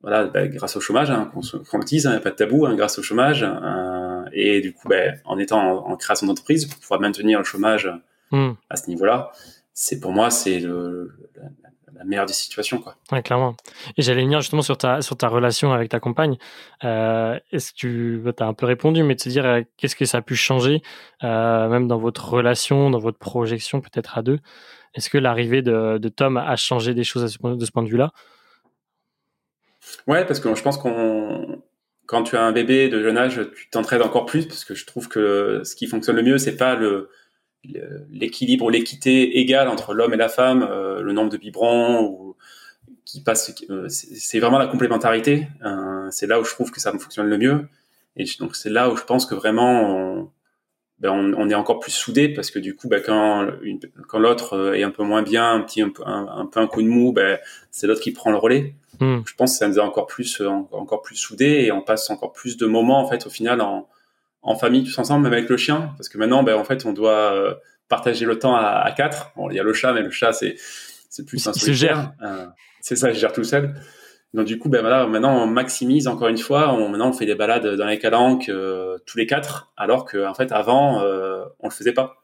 [0.01, 2.35] voilà, bah, grâce au chômage, hein, qu'on le dise, il hein, n'y a pas de
[2.35, 6.65] tabou, hein, grâce au chômage, euh, et du coup, bah, en étant en, création d'entreprise,
[6.65, 7.89] pour pouvoir maintenir le chômage
[8.31, 8.51] hmm.
[8.69, 9.31] à ce niveau-là,
[9.73, 12.95] c'est pour moi, c'est la, meilleure des situations, quoi.
[13.11, 13.55] Ouais, clairement.
[13.97, 16.37] Et j'allais venir justement sur ta sur ta relation avec ta compagne.
[16.83, 19.95] Euh, est-ce que tu bah, as un peu répondu, mais de se dire euh, qu'est-ce
[19.95, 20.83] que ça a pu changer,
[21.23, 24.39] même dans votre relation, dans votre projection, peut-être à deux?
[24.93, 27.27] Est-ce que l'arrivée de, de, Tom a changé des choses de
[27.65, 28.11] ce point de vue-là?
[30.07, 31.61] Ouais, parce que je pense qu'on
[32.05, 34.85] quand tu as un bébé de jeune âge, tu t'entraides encore plus parce que je
[34.85, 37.09] trouve que ce qui fonctionne le mieux, c'est pas le
[38.09, 42.35] l'équilibre l'équité égale entre l'homme et la femme, euh, le nombre de biberons ou
[43.03, 43.53] qui passe.
[43.69, 45.47] Euh, c'est vraiment la complémentarité.
[45.65, 47.67] Euh, c'est là où je trouve que ça fonctionne le mieux.
[48.15, 50.31] Et donc c'est là où je pense que vraiment
[50.99, 53.47] ben on, est encore plus soudé parce que du coup, ben quand,
[54.07, 56.81] quand l'autre est un peu moins bien, un petit un peu un, peu un coup
[56.81, 57.37] de mou, ben
[57.69, 58.73] c'est l'autre qui prend le relais.
[58.99, 59.19] Hmm.
[59.25, 62.09] Je pense que ça nous a encore plus euh, encore plus soudés et on passe
[62.09, 63.87] encore plus de moments en fait au final en,
[64.41, 66.93] en famille tous ensemble, même avec le chien, parce que maintenant, ben en fait, on
[66.93, 67.53] doit euh,
[67.89, 69.31] partager le temps à, à quatre.
[69.35, 70.55] Bon, il y a le chat, mais le chat c'est
[71.09, 72.13] c'est plus un solitaire.
[72.23, 72.45] Euh,
[72.81, 73.75] c'est ça, je gère tout seul.
[74.37, 76.71] Donc du coup, ben voilà, maintenant on maximise encore une fois.
[76.71, 80.27] On, maintenant on fait des balades dans les calanques euh, tous les quatre, alors que
[80.27, 82.17] en fait avant euh, on le faisait pas.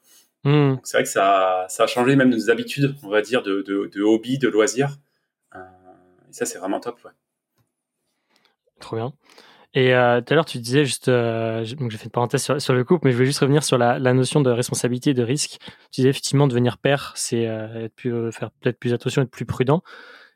[0.44, 0.76] Hmm.
[0.84, 3.90] C'est vrai que ça, ça a changé même nos habitudes, on va dire, de, de,
[3.92, 4.92] de hobby, de loisirs.
[5.56, 5.60] Euh,
[6.30, 7.00] et ça c'est vraiment top.
[7.04, 7.12] Ouais.
[8.80, 9.14] Trop bien.
[9.74, 12.76] Et euh, tout à l'heure, tu disais juste, donc j'ai fait une parenthèse sur, sur,
[12.76, 15.24] le couple, mais je voulais juste revenir sur la, la, notion de responsabilité et de
[15.24, 15.58] risque.
[15.92, 19.82] Tu disais effectivement devenir père, c'est être plus, faire peut-être plus attention, être plus prudent.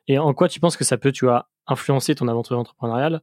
[0.07, 3.21] Et en quoi tu penses que ça peut, tu vois, influencer ton aventure entrepreneuriale,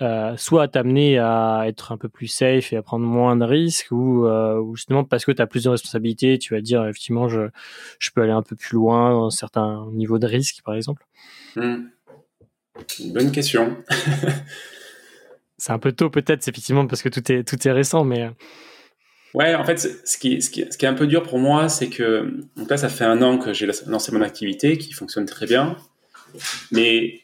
[0.00, 3.92] euh, soit t'amener à être un peu plus safe et à prendre moins de risques,
[3.92, 7.28] ou, euh, ou justement parce que tu as plus de responsabilités, tu vas dire effectivement
[7.28, 7.48] je,
[7.98, 11.04] je peux aller un peu plus loin dans certains niveaux de risque, par exemple
[11.56, 11.84] hmm.
[13.12, 13.76] Bonne question.
[15.58, 18.22] c'est un peu tôt peut-être, effectivement, parce que tout est, tout est récent, mais...
[18.22, 18.30] Euh.
[19.34, 21.68] Ouais, en fait, ce qui, ce qui, ce qui est un peu dur pour moi,
[21.68, 25.24] c'est que donc là, ça fait un an que j'ai lancé mon activité qui fonctionne
[25.24, 25.76] très bien.
[26.70, 27.21] Mais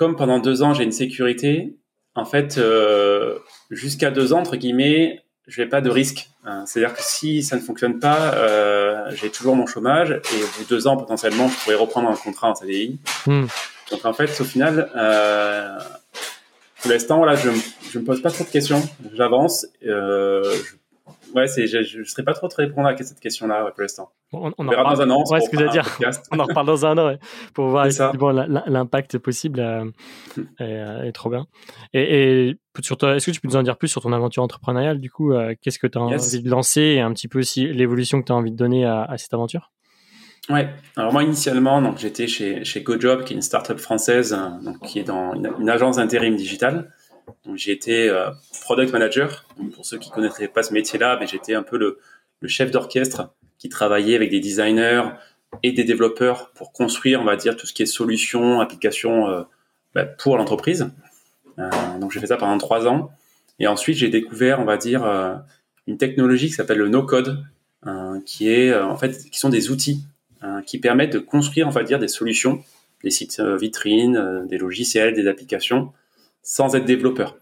[0.00, 1.76] comme pendant deux ans, j'ai une sécurité,
[2.14, 6.30] en fait, euh, jusqu'à deux ans, entre guillemets, je n'ai pas de risque.
[6.46, 6.64] Hein.
[6.64, 10.64] C'est-à-dire que si ça ne fonctionne pas, euh, j'ai toujours mon chômage et au bout
[10.64, 12.98] de deux ans, potentiellement, je pourrais reprendre un contrat en CDI.
[13.26, 13.44] Hmm.
[13.90, 15.78] Donc en fait, au final, euh,
[16.80, 18.80] pour l'instant, voilà, je ne me pose pas trop de questions.
[19.12, 19.66] J'avance.
[19.86, 20.56] Euh,
[21.34, 24.10] ouais, c'est, je ne serais pas trop très répondre à cette question-là pour l'instant.
[24.32, 25.24] on, on, en verra dans un an.
[25.30, 25.84] Ouais, ce que dire.
[26.32, 27.16] on en reparle dans un an
[27.54, 27.86] pour voir
[28.66, 29.60] l'impact possible.
[29.60, 29.84] Euh,
[30.36, 30.62] hmm.
[31.06, 31.46] est, trop bien.
[31.92, 35.10] Et, et est-ce que tu peux nous en dire plus sur ton aventure entrepreneuriale Du
[35.10, 38.20] coup, euh, qu'est-ce que tu as envie de lancer et un petit peu aussi l'évolution
[38.20, 39.72] que tu as envie de donner à, à cette aventure?
[40.48, 40.68] Ouais.
[40.96, 44.98] Alors moi initialement, donc j'étais chez chez GoJob, qui est une startup française, donc qui
[44.98, 46.90] est dans une, une agence d'intérim digital.
[47.66, 48.30] Été euh,
[48.62, 49.46] product manager.
[49.74, 51.98] pour ceux qui connaîtraient pas ce métier-là, mais j'étais un peu le,
[52.40, 55.02] le chef d'orchestre qui travaillait avec des designers
[55.62, 59.42] et des développeurs pour construire, on va dire, tout ce qui est solutions, applications euh,
[59.94, 60.90] bah, pour l'entreprise.
[61.58, 63.10] Euh, donc j'ai fait ça pendant trois ans.
[63.58, 65.34] Et ensuite j'ai découvert, on va dire, euh,
[65.86, 67.44] une technologie qui s'appelle le no-code,
[68.26, 70.04] qui est en fait, qui sont des outils
[70.66, 72.62] qui permettent de construire, on va dire, des solutions,
[73.02, 75.90] des sites vitrines, des logiciels, des applications
[76.42, 77.36] sans être développeur.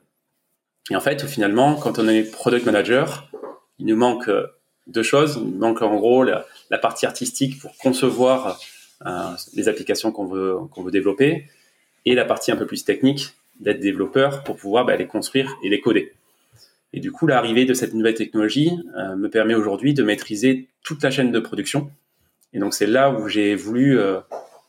[0.91, 3.31] Et en fait, finalement, quand on est product manager,
[3.79, 4.47] il nous manque euh,
[4.87, 5.39] deux choses.
[5.41, 6.45] Il nous manque en gros la,
[6.81, 8.59] partie artistique pour concevoir
[9.07, 11.47] euh, les applications qu'on veut, veut développer
[12.05, 15.69] et la partie un peu plus technique d'être développeur pour pouvoir bah, les construire et
[15.69, 16.13] les coder.
[16.95, 21.03] Et du coup, l'arrivée de cette nouvelle technologie euh, me permet aujourd'hui de maîtriser toute
[21.03, 21.91] la chaîne de production.
[22.55, 23.99] Et donc, c'est là où j'ai voulu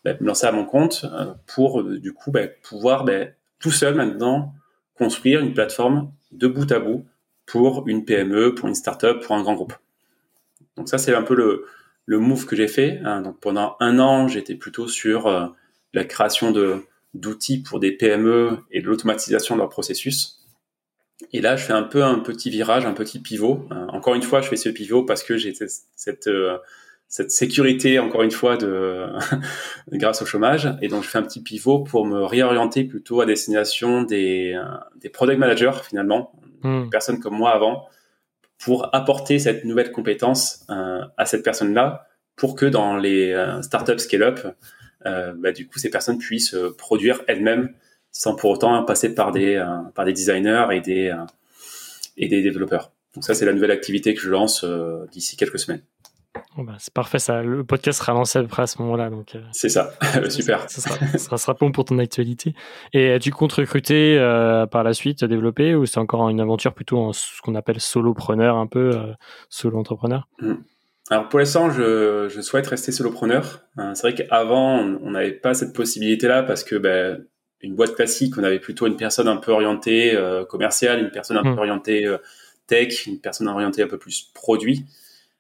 [0.04, 1.06] bah, me lancer à mon compte
[1.48, 3.06] pour, du coup, bah, pouvoir
[3.60, 4.54] tout seul maintenant
[4.95, 7.06] construire une plateforme de bout à bout
[7.45, 9.74] pour une PME, pour une startup, pour un grand groupe.
[10.78, 11.65] Donc ça, c'est un peu le,
[12.06, 13.00] le move que j'ai fait.
[13.04, 13.22] Hein.
[13.22, 15.48] Donc pendant un an, j'étais plutôt sur euh,
[15.93, 16.84] la création de
[17.15, 20.45] d'outils pour des PME et de l'automatisation de leur processus.
[21.34, 23.67] Et là, je fais un peu un petit virage, un petit pivot.
[23.72, 23.88] Hein.
[23.89, 25.54] Encore une fois, je fais ce pivot parce que j'ai
[25.95, 26.58] cette euh,
[27.10, 29.08] cette sécurité, encore une fois, de
[29.91, 30.69] grâce au chômage.
[30.82, 34.78] Et donc, je fais un petit pivot pour me réorienter plutôt à destination des, euh,
[35.02, 36.84] des product managers, finalement, hmm.
[36.84, 37.88] des personnes comme moi avant,
[38.60, 44.00] pour apporter cette nouvelle compétence euh, à cette personne-là, pour que dans les euh, startups
[44.00, 44.56] scale-up,
[45.08, 47.74] euh, bah, du coup, ces personnes puissent produire elles-mêmes
[48.12, 49.63] sans pour autant passer par des,
[49.95, 51.15] par des designers et des,
[52.17, 52.91] et des développeurs.
[53.13, 54.65] Donc ça, c'est la nouvelle activité que je lance
[55.12, 55.84] d'ici quelques semaines.
[56.58, 57.41] Bah, c'est parfait, ça.
[57.41, 59.10] Le podcast sera lancé à peu près à ce moment-là.
[59.10, 59.93] Donc, euh, c'est ça,
[60.30, 60.69] super.
[60.69, 62.54] Ça, sera, sera, bon pour ton actualité.
[62.93, 66.99] Et tu comptes recruter euh, par la suite, développer, ou c'est encore une aventure plutôt
[66.99, 69.13] en ce qu'on appelle solopreneur, un peu euh,
[69.49, 70.56] solo entrepreneur hmm.
[71.12, 73.63] Alors pour l'instant, je, je, souhaite rester solopreneur.
[73.95, 77.25] c'est vrai qu'avant, on n'avait pas cette possibilité-là parce que ben,
[77.62, 80.15] une boîte classique, on avait plutôt une personne un peu orientée
[80.49, 81.58] commerciale, une personne un peu hmm.
[81.58, 82.17] orientée
[82.67, 84.86] tech, une personne orientée un peu plus produit.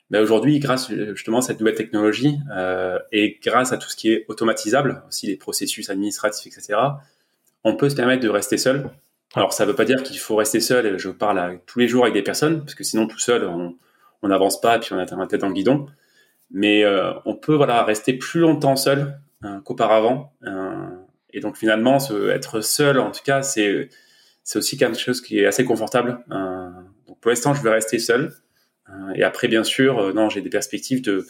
[0.09, 4.11] Mais aujourd'hui, grâce justement à cette nouvelle technologie euh, et grâce à tout ce qui
[4.11, 6.79] est automatisable, aussi les processus administratifs, etc.,
[7.63, 8.89] on peut se permettre de rester seul.
[9.35, 10.97] Alors, ça ne veut pas dire qu'il faut rester seul.
[10.97, 14.59] Je parle tous les jours avec des personnes, parce que sinon, tout seul, on n'avance
[14.59, 15.87] pas et puis on a la tête dans le guidon.
[16.51, 20.33] Mais euh, on peut rester plus longtemps seul hein, qu'auparavant.
[20.47, 20.87] Euh,
[21.31, 21.99] et donc, finalement,
[22.31, 23.89] être seul, en tout cas, c'est
[24.55, 26.23] aussi quelque chose qui est assez confortable.
[26.31, 26.69] Euh,
[27.07, 28.33] donc, pour l'instant, je vais rester seul.
[28.89, 31.25] Euh, et après, bien sûr, euh, non, j'ai des perspectives de.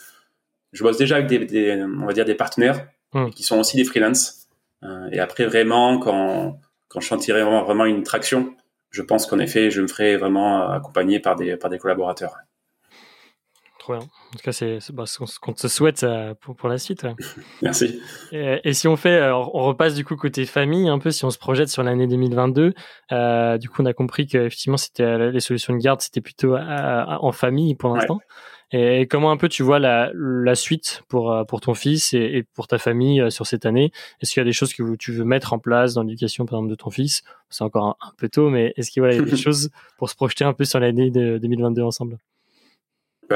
[0.71, 3.29] Je bosse déjà avec des, on va dire des partenaires hmm.
[3.29, 4.47] qui sont aussi des freelances.
[4.83, 8.55] Euh, et après, vraiment, quand quand je sentirai vraiment, vraiment une traction,
[8.89, 12.35] je pense qu'en effet, je me ferai vraiment accompagner par des par des collaborateurs.
[13.97, 17.07] En tout cas, c'est bah, ce qu'on te souhaite euh, pour, pour, la suite.
[17.61, 17.99] Merci.
[18.31, 21.37] Et, si on fait, on repasse du coup côté famille, un peu si on se
[21.37, 22.73] projette sur l'année 2022.
[23.11, 26.55] Euh, du coup, on a compris qu'effectivement, c'était euh, les solutions de garde, c'était plutôt
[26.55, 28.19] en famille pour l'instant.
[28.71, 32.43] Et comment un peu tu vois la, la suite pour, pour ton fils et, et
[32.43, 33.91] pour ta famille sur cette année?
[34.21, 36.59] Est-ce qu'il y a des choses que tu veux mettre en place dans l'éducation, par
[36.59, 37.23] exemple, de ton fils?
[37.49, 40.15] C'est encore un, un, peu tôt, mais est-ce qu'il y a des choses pour se
[40.15, 42.19] projeter un peu sur l'année de 2022 ensemble?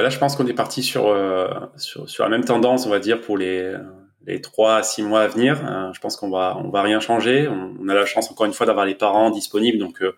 [0.01, 2.99] Là, je pense qu'on est parti sur, euh, sur, sur la même tendance, on va
[2.99, 3.75] dire, pour les
[4.25, 5.62] les trois à six mois à venir.
[5.65, 7.47] Euh, je pense qu'on va on va rien changer.
[7.47, 10.15] On, a la chance encore une fois d'avoir les parents disponibles, donc euh,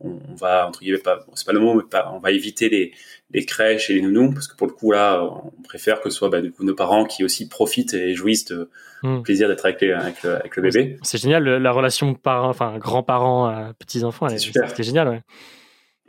[0.00, 2.92] on, va entre guillemets pas c'est pas le mot, mais pas, on va éviter les
[3.32, 6.16] les crèches et les nounous parce que pour le coup là, on préfère que ce
[6.16, 8.70] soit bah, du coup nos parents qui aussi profitent et jouissent de
[9.02, 9.22] hmm.
[9.22, 10.98] plaisir d'être avec, avec, le, avec le bébé.
[11.02, 14.28] C'est génial la relation parents, enfin grands-parents, petits enfants.
[14.28, 14.70] C'est super.
[14.74, 15.22] C'est génial, ouais.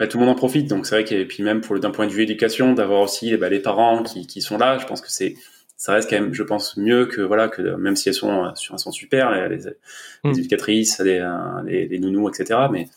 [0.02, 0.68] Bah, tout le monde en profite.
[0.68, 3.50] Donc c'est vrai que puis même pour d'un point de vue éducation, d'avoir aussi bah,
[3.50, 5.36] les parents qui, qui sont là, je pense que c'est
[5.78, 8.80] ça reste quand même, je pense, mieux que voilà que même si elles sont elles
[8.80, 9.64] sont super, les, les,
[10.24, 10.32] mm.
[10.32, 11.24] éducatrices, les,
[11.66, 12.62] les, les, nounous, etc.
[12.72, 12.88] Mais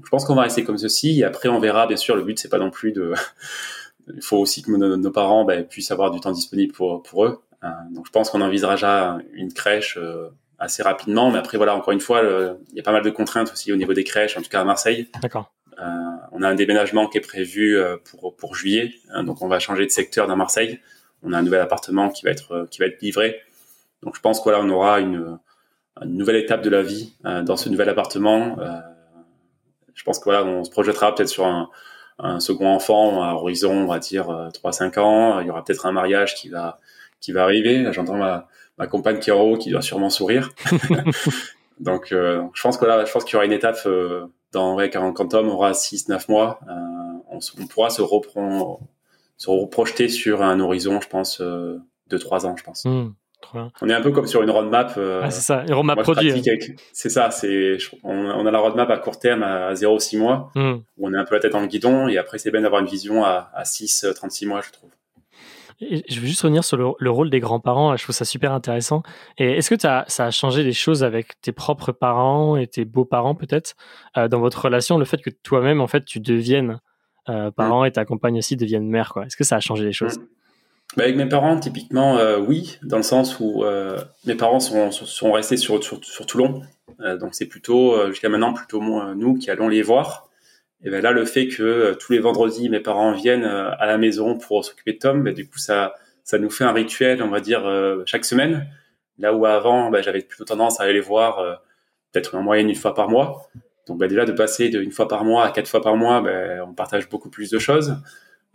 [0.00, 1.18] je pense qu'on va rester comme ceci.
[1.18, 1.88] Et après, on verra.
[1.88, 3.14] Bien sûr, le but c'est pas non plus de.
[4.14, 7.42] Il faut aussi que nos, parents bah, puissent avoir du temps disponible pour pour eux.
[7.64, 10.28] Euh, donc je pense qu'on envisagera une crèche euh,
[10.60, 11.32] assez rapidement.
[11.32, 12.22] Mais après, voilà, encore une fois,
[12.70, 14.60] il y a pas mal de contraintes aussi au niveau des crèches, en tout cas
[14.60, 15.08] à Marseille.
[15.20, 15.50] D'accord.
[15.78, 15.84] Euh,
[16.32, 19.58] on a un déménagement qui est prévu euh, pour, pour juillet, hein, donc on va
[19.58, 20.80] changer de secteur dans Marseille.
[21.22, 23.40] On a un nouvel appartement qui va être, euh, qui va être livré.
[24.02, 25.38] Donc je pense qu'on on aura une,
[26.04, 28.56] nouvelle étape de la vie dans ce nouvel appartement.
[29.94, 31.70] je pense que voilà, on se projettera peut-être sur un,
[32.18, 35.40] un second enfant à horizon, on va dire 3-5 ans.
[35.40, 36.80] Il y aura peut-être un mariage qui va
[37.20, 37.86] qui va arriver.
[37.92, 40.50] J'entends ma, ma compagne Kiro qui doit sûrement sourire.
[41.80, 43.78] Donc, je pense que là, je pense qu'il y aura une étape
[44.54, 46.72] dans ouais, quand, quand Tom aura 6-9 mois, euh,
[47.30, 48.80] on, on, pourra se, reprendre,
[49.36, 52.84] se reprojeter sur un horizon, je pense, euh, de 3 ans, je pense.
[52.86, 53.12] Mmh,
[53.82, 54.94] on est un peu comme sur une roadmap.
[54.96, 56.32] Euh, ah, c'est ça, une roadmap produit.
[56.32, 56.72] Hein.
[56.92, 60.72] C'est ça, c'est, on, on, a la roadmap à court terme à 0-6 mois, mmh.
[60.96, 62.80] où on est un peu la tête dans le guidon, et après c'est bien d'avoir
[62.80, 64.90] une vision à, à 6-36 mois, je trouve
[65.80, 67.96] je veux juste revenir sur le, rôle des grands-parents.
[67.96, 69.02] Je trouve ça super intéressant.
[69.38, 72.84] Et est-ce que as, ça a changé des choses avec tes propres parents et tes
[72.84, 73.74] beaux-parents peut-être
[74.16, 76.80] euh, dans votre relation, le fait que toi-même en fait tu deviennes
[77.28, 77.86] euh, parent mm.
[77.86, 79.26] et ta compagne aussi devienne mère quoi?
[79.26, 80.18] Est-ce que ça a changé les choses?
[80.18, 80.26] Mm.
[80.96, 83.64] bah Avec mes parents, typiquement, euh, oui, dans le sens où
[84.26, 86.62] mes parents sont, sont restés sur, sur, sur Toulon.
[87.20, 88.80] donc c'est plutôt, jusqu'à maintenant, plutôt
[89.14, 90.28] nous qui allons les voir.
[90.84, 93.86] Et ben là, le fait que euh, tous les vendredis, mes parents viennent euh, à
[93.86, 97.22] la maison pour s'occuper de Tom, ben, du coup, ça, ça nous fait un rituel,
[97.22, 98.68] on va dire, euh, chaque semaine.
[99.18, 101.60] Là où avant, ben, j'avais plutôt tendance à aller les voir
[102.12, 103.50] peut-être en moyenne une fois par mois.
[103.86, 106.20] Donc ben, déjà, de passer de une fois par mois à quatre fois par mois,
[106.20, 107.96] ben, on partage beaucoup plus de choses.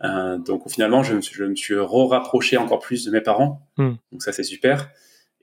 [0.02, 3.60] Euh, donc finalement, je me suis, je me suis rapproché encore plus de mes parents.
[3.76, 3.94] Hmm.
[4.12, 4.88] Donc ça, c'est super.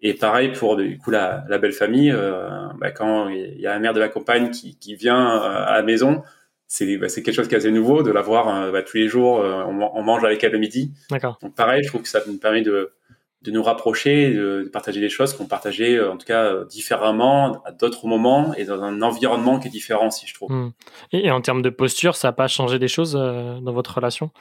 [0.02, 2.12] Et pareil pour du coup la, la belle famille.
[2.12, 5.73] Euh, ben, quand il y a la mère de la compagne qui, qui vient à
[5.73, 6.23] la maison,
[6.67, 9.08] c'est bah, c'est quelque chose qui est assez nouveau de l'avoir euh, bah, tous les
[9.08, 10.93] jours euh, on, mange avec elle le midi.
[11.41, 12.91] Donc pareil je trouve que ça nous permet de
[13.43, 17.71] de nous rapprocher de, partager des choses qu'on partageait euh, en tout cas différemment à
[17.71, 20.51] d'autres moments et dans un environnement qui est différent si je trouve.
[20.51, 20.71] Hmm.
[21.13, 24.32] et, en termes de posture ça n'a pas changé des choses dans votre relation?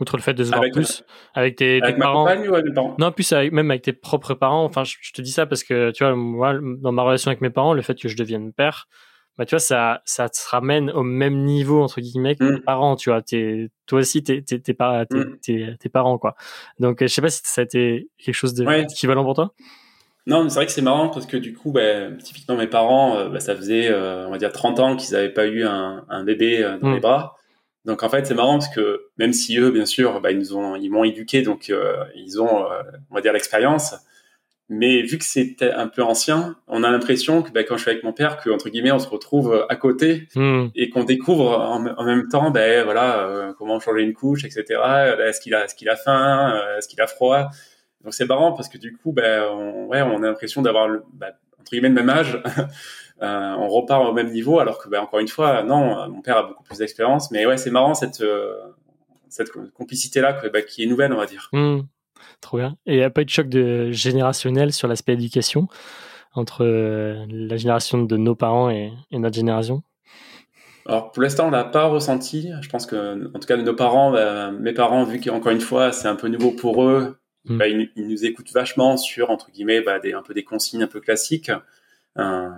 [0.00, 1.04] Outre le fait de se voir avec, plus?
[1.34, 2.24] Avec tes, avec parents?
[2.24, 2.96] Ma ou avec mes parents?
[2.98, 4.64] Non plus avec, même avec tes propres parents.
[4.64, 7.40] Enfin je, je, te dis ça parce que tu vois moi dans ma relation avec
[7.40, 8.88] mes parents le fait que je devienne père
[9.36, 12.62] bah, tu vois, ça, ça te ramène au même niveau, entre guillemets, que tes mm.
[12.62, 13.22] parents, tu vois.
[13.22, 15.76] T'es, toi aussi, t'es, t'es, t'es, t'es, mm.
[15.78, 16.36] tes parents, quoi.
[16.78, 19.54] Donc, je sais pas si ça a été quelque chose d'équivalent pour toi.
[20.26, 23.28] Non, c'est vrai que c'est marrant parce que du coup, bah, typiquement mes parents, euh,
[23.28, 26.24] bah, ça faisait, euh, on va dire, 30 ans qu'ils n'avaient pas eu un, un
[26.24, 27.36] bébé euh, dans les bras.
[27.84, 30.56] Donc en fait, c'est marrant parce que même si eux, bien sûr, bah, ils nous
[30.56, 31.70] ont, ils m'ont éduqué, donc
[32.14, 32.64] ils ont,
[33.10, 33.94] on va dire, l'expérience.
[34.76, 37.90] Mais vu que c'était un peu ancien, on a l'impression que bah, quand je suis
[37.90, 40.66] avec mon père, que entre guillemets, on se retrouve à côté hmm.
[40.74, 44.64] et qu'on découvre en, même temps, ben voilà, comment changer une couche, etc.
[45.26, 47.50] Est-ce qu'il a, est-ce qu'il a faim, est-ce qu'il a froid.
[48.04, 51.32] Donc c'est marrant parce que du coup, ben, on, ouais, on a l'impression d'avoir ben,
[51.58, 52.40] entre guillemets le même âge.
[53.22, 56.36] euh, on repart au même niveau, alors que ben, encore une fois, non, mon père
[56.36, 57.30] a beaucoup plus d'expérience.
[57.30, 58.54] Mais ouais, c'est marrant cette euh,
[59.30, 61.48] cette complicité là ben, qui est nouvelle, on va dire.
[61.52, 61.80] Mmh.
[62.40, 62.76] Trop bien.
[62.86, 65.68] Et il n'y a pas eu de choc de générationnel sur l'aspect éducation
[66.34, 69.82] entre euh, la génération de nos parents et, et notre génération?
[70.86, 72.50] Alors pour l'instant, on l'a pas ressenti.
[72.60, 75.92] Je pense que, en tout cas, nos parents, ben, mes parents, vu qu'encore une fois,
[75.92, 77.58] c'est un peu nouveau pour eux, Mm.
[77.58, 80.88] Bah, ils, nous écoutent vachement sur entre guillemets bah, des, un peu des consignes un
[80.88, 81.50] peu classiques.
[82.18, 82.48] Euh,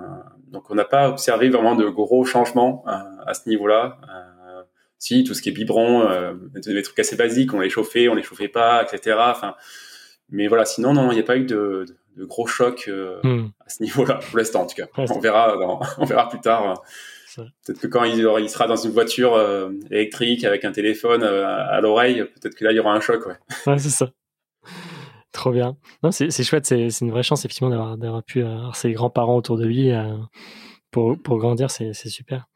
[0.48, 2.92] donc on n'a pas observé vraiment de gros changements euh,
[3.26, 3.98] à ce niveau-là.
[4.08, 4.25] Euh,
[4.98, 8.14] si tout ce qui est biberon, euh, des trucs assez basiques, on les chauffait, on
[8.14, 9.16] les chauffait pas, etc.
[9.20, 9.54] Enfin,
[10.30, 13.20] mais voilà, sinon non, il n'y a pas eu de, de, de gros chocs euh,
[13.22, 13.50] mm.
[13.64, 14.86] à ce niveau-là pour l'instant en tout cas.
[14.96, 15.56] on verra,
[15.98, 16.82] on verra plus tard.
[17.36, 21.78] Peut-être que quand il, il, sera dans une voiture euh, électrique avec un téléphone à
[21.82, 23.36] l'oreille, peut-être que là il y aura un choc, ouais.
[23.66, 24.10] Ouais, c'est ça.
[25.32, 25.76] Trop bien.
[26.02, 29.66] Non, c'est, chouette, c'est, une vraie chance effectivement d'avoir, pu avoir ses grands-parents autour de
[29.66, 30.16] lui euh,
[30.90, 32.46] pour, pour grandir, c'est, super.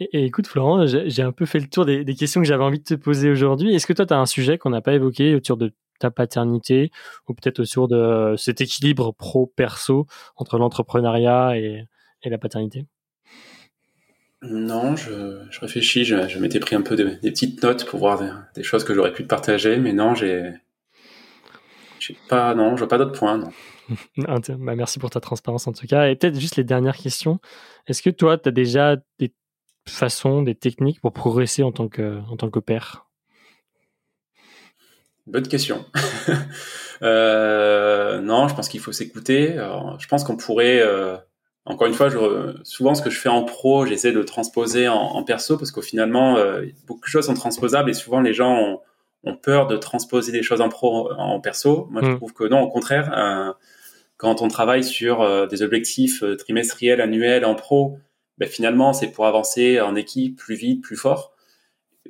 [0.00, 2.84] Et, écoute Florent, j'ai, un peu fait le tour des, questions que j'avais envie de
[2.84, 3.74] te poser aujourd'hui.
[3.74, 6.90] Est-ce que toi, tu as un sujet qu'on n'a pas évoqué autour de ta paternité
[7.28, 10.06] ou peut-être autour de cet équilibre pro-perso
[10.36, 11.84] entre l'entrepreneuriat et,
[12.22, 12.86] et la paternité?
[14.42, 16.04] Non, je, je réfléchis.
[16.04, 18.94] Je, je, m'étais pris un peu des petites notes pour voir des, des, choses que
[18.94, 20.52] j'aurais pu te partager, mais non, j'ai,
[22.28, 23.40] pas, non, je vois pas d'autres points.
[24.16, 26.08] bah, merci pour ta transparence en tout cas.
[26.08, 27.40] Et peut-être juste les dernières questions.
[27.86, 29.32] Est-ce que toi, tu as déjà des
[29.88, 33.08] façons, des techniques pour progresser en tant que, en tant que père
[35.28, 35.84] Bonne question.
[37.02, 39.56] euh, non, je pense qu'il faut s'écouter.
[39.98, 41.16] Je pense qu'on pourrait, euh,
[41.66, 44.96] encore une fois, je, souvent ce que je fais en pro, j'essaie de transposer en,
[44.96, 48.56] en perso parce qu'au finalement, euh, beaucoup de choses sont transposables et souvent les gens
[48.56, 48.80] ont,
[49.24, 51.88] ont peur de transposer des choses en pro en perso.
[51.90, 52.16] Moi, je mm.
[52.16, 53.54] trouve que non, au contraire,
[54.16, 57.98] quand on travaille sur des objectifs trimestriels, annuels en pro,
[58.38, 61.34] ben, finalement, c'est pour avancer en équipe plus vite, plus fort.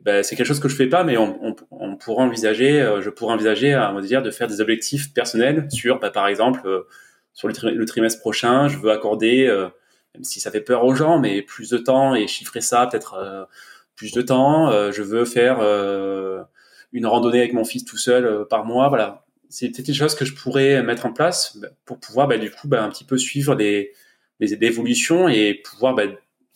[0.02, 3.10] Ben, c'est quelque chose que je fais pas, mais on, on, on pourrait envisager, je
[3.10, 6.86] pourrais envisager, à dire, de faire des objectifs personnels sur, ben, par exemple,
[7.34, 9.48] sur le, trimestre prochain, je veux accorder,
[10.14, 13.48] même si ça fait peur aux gens, mais plus de temps et chiffrer ça peut-être
[13.96, 14.70] plus de temps.
[14.92, 15.60] je veux faire
[16.92, 18.88] une randonnée avec mon fils tout seul euh, par mois.
[18.88, 22.38] Voilà, c'est peut-être une chose que je pourrais mettre en place bah, pour pouvoir bah,
[22.38, 23.54] du coup bah, un petit peu suivre
[24.40, 26.04] les, évolutions et pouvoir bah,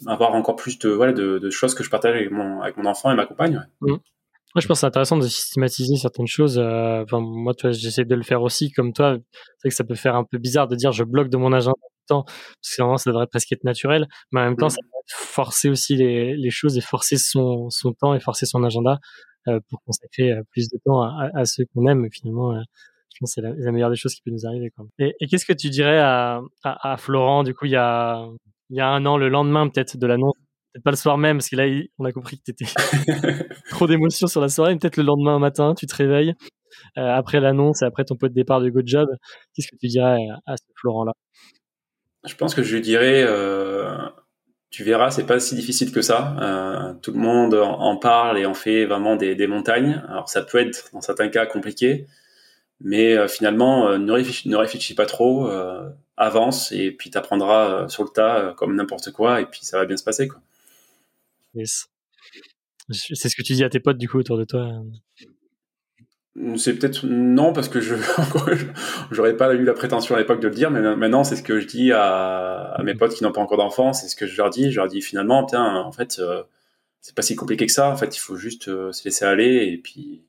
[0.06, 2.86] avoir encore plus de, voilà, de, de, choses que je partage avec mon, avec mon
[2.86, 3.64] enfant et ma compagne.
[3.80, 3.92] Ouais.
[3.92, 3.98] Mmh.
[4.54, 6.58] Moi, je pense que c'est intéressant de systématiser certaines choses.
[6.58, 9.16] Euh, enfin, moi, j'essaie de le faire aussi comme toi.
[9.58, 11.72] C'est que ça peut faire un peu bizarre de dire je bloque de mon agenda
[12.06, 14.06] temps, parce que vraiment, ça devrait presque être naturel.
[14.32, 14.70] Mais en même temps, mmh.
[14.70, 18.62] ça va forcer aussi les, les choses et forcer son, son temps et forcer son
[18.64, 18.98] agenda
[19.48, 22.08] euh, pour consacrer euh, plus de temps à, à ceux qu'on aime.
[22.12, 22.60] Finalement, euh,
[23.14, 24.70] je pense que c'est la, la, meilleure des choses qui peut nous arriver.
[24.70, 24.86] Quoi.
[24.98, 28.26] Et, et qu'est-ce que tu dirais à, à, à, Florent, du coup, il y a,
[28.70, 30.34] il y a un an, le lendemain peut-être de l'annonce
[30.72, 31.64] Peut-être pas le soir même, parce que là,
[31.98, 32.64] on a compris que tu étais
[33.70, 34.74] trop d'émotions sur la soirée.
[34.78, 36.32] Peut-être le lendemain matin, tu te réveilles
[36.96, 39.06] euh, après l'annonce et après ton pot de départ de GoJob.
[39.54, 41.12] Qu'est-ce que tu dirais à, ce Florent-là?
[42.26, 43.98] Je pense que je lui dirais, euh,
[44.70, 46.36] tu verras, c'est pas si difficile que ça.
[46.40, 50.02] Euh, tout le monde en, parle et en fait vraiment des, des, montagnes.
[50.08, 52.06] Alors ça peut être dans certains cas compliqué,
[52.82, 57.88] mais euh, finalement euh, ne, réfléchis, ne, réfléchis, pas trop, euh, avance et puis t'apprendras
[57.88, 60.40] sur le tas comme n'importe quoi et puis ça va bien se passer quoi.
[61.54, 61.86] Yes.
[62.90, 64.68] C'est ce que tu dis à tes potes du coup autour de toi.
[66.56, 67.94] C'est peut-être non parce que je
[69.10, 71.60] j'aurais pas eu la prétention à l'époque de le dire, mais maintenant c'est ce que
[71.60, 74.36] je dis à, à mes potes qui n'ont pas encore d'enfants, c'est ce que je
[74.36, 74.70] leur dis.
[74.70, 76.42] Je leur dis finalement, tiens, en fait, euh,
[77.00, 77.90] c'est pas si compliqué que ça.
[77.90, 80.22] En fait, il faut juste euh, se laisser aller et puis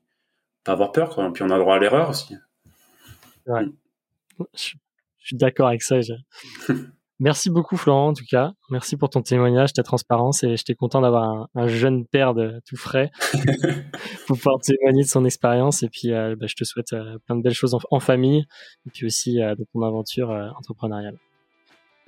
[0.64, 1.10] pas avoir peur.
[1.10, 1.32] Quoi.
[1.32, 2.36] Puis on a le droit à l'erreur aussi.
[3.46, 3.64] Ouais.
[4.54, 4.74] Je,
[5.18, 5.96] je suis d'accord avec ça.
[7.20, 8.52] Merci beaucoup Florent en tout cas.
[8.70, 12.76] Merci pour ton témoignage, ta transparence et j'étais content d'avoir un, jeune père de tout
[12.76, 13.10] frais
[14.26, 17.36] pour pouvoir témoigner de son expérience et puis euh, bah, je te souhaite euh, plein
[17.36, 18.44] de belles choses en, famille
[18.86, 21.16] et puis aussi euh, de ton aventure entrepreneuriale.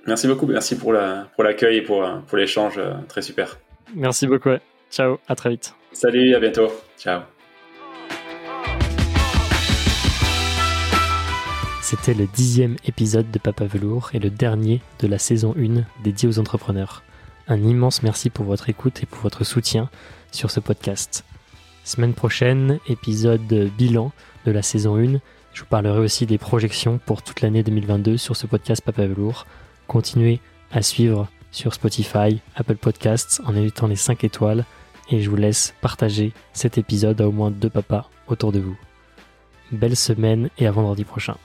[0.05, 3.57] Merci beaucoup, merci pour l'accueil pour et pour, pour l'échange, très super.
[3.95, 4.51] Merci beaucoup.
[4.91, 5.73] Ciao, à très vite.
[5.91, 6.67] Salut, à bientôt.
[6.97, 7.21] Ciao.
[11.89, 16.27] C'était le dixième épisode de Papa Velours et le dernier de la saison 1 dédié
[16.27, 17.01] aux entrepreneurs.
[17.47, 19.89] Un immense merci pour votre écoute et pour votre soutien
[20.33, 21.23] sur ce podcast.
[21.85, 24.11] Semaine prochaine, épisode bilan
[24.45, 25.21] de la saison 1.
[25.53, 29.47] Je vous parlerai aussi des projections pour toute l'année 2022 sur ce podcast Papa Velours.
[29.87, 30.41] Continuez
[30.73, 34.65] à suivre sur Spotify, Apple Podcasts en évitant les 5 étoiles
[35.09, 38.77] et je vous laisse partager cet épisode à au moins deux papas autour de vous.
[39.71, 41.37] Belle semaine et à vendredi prochain.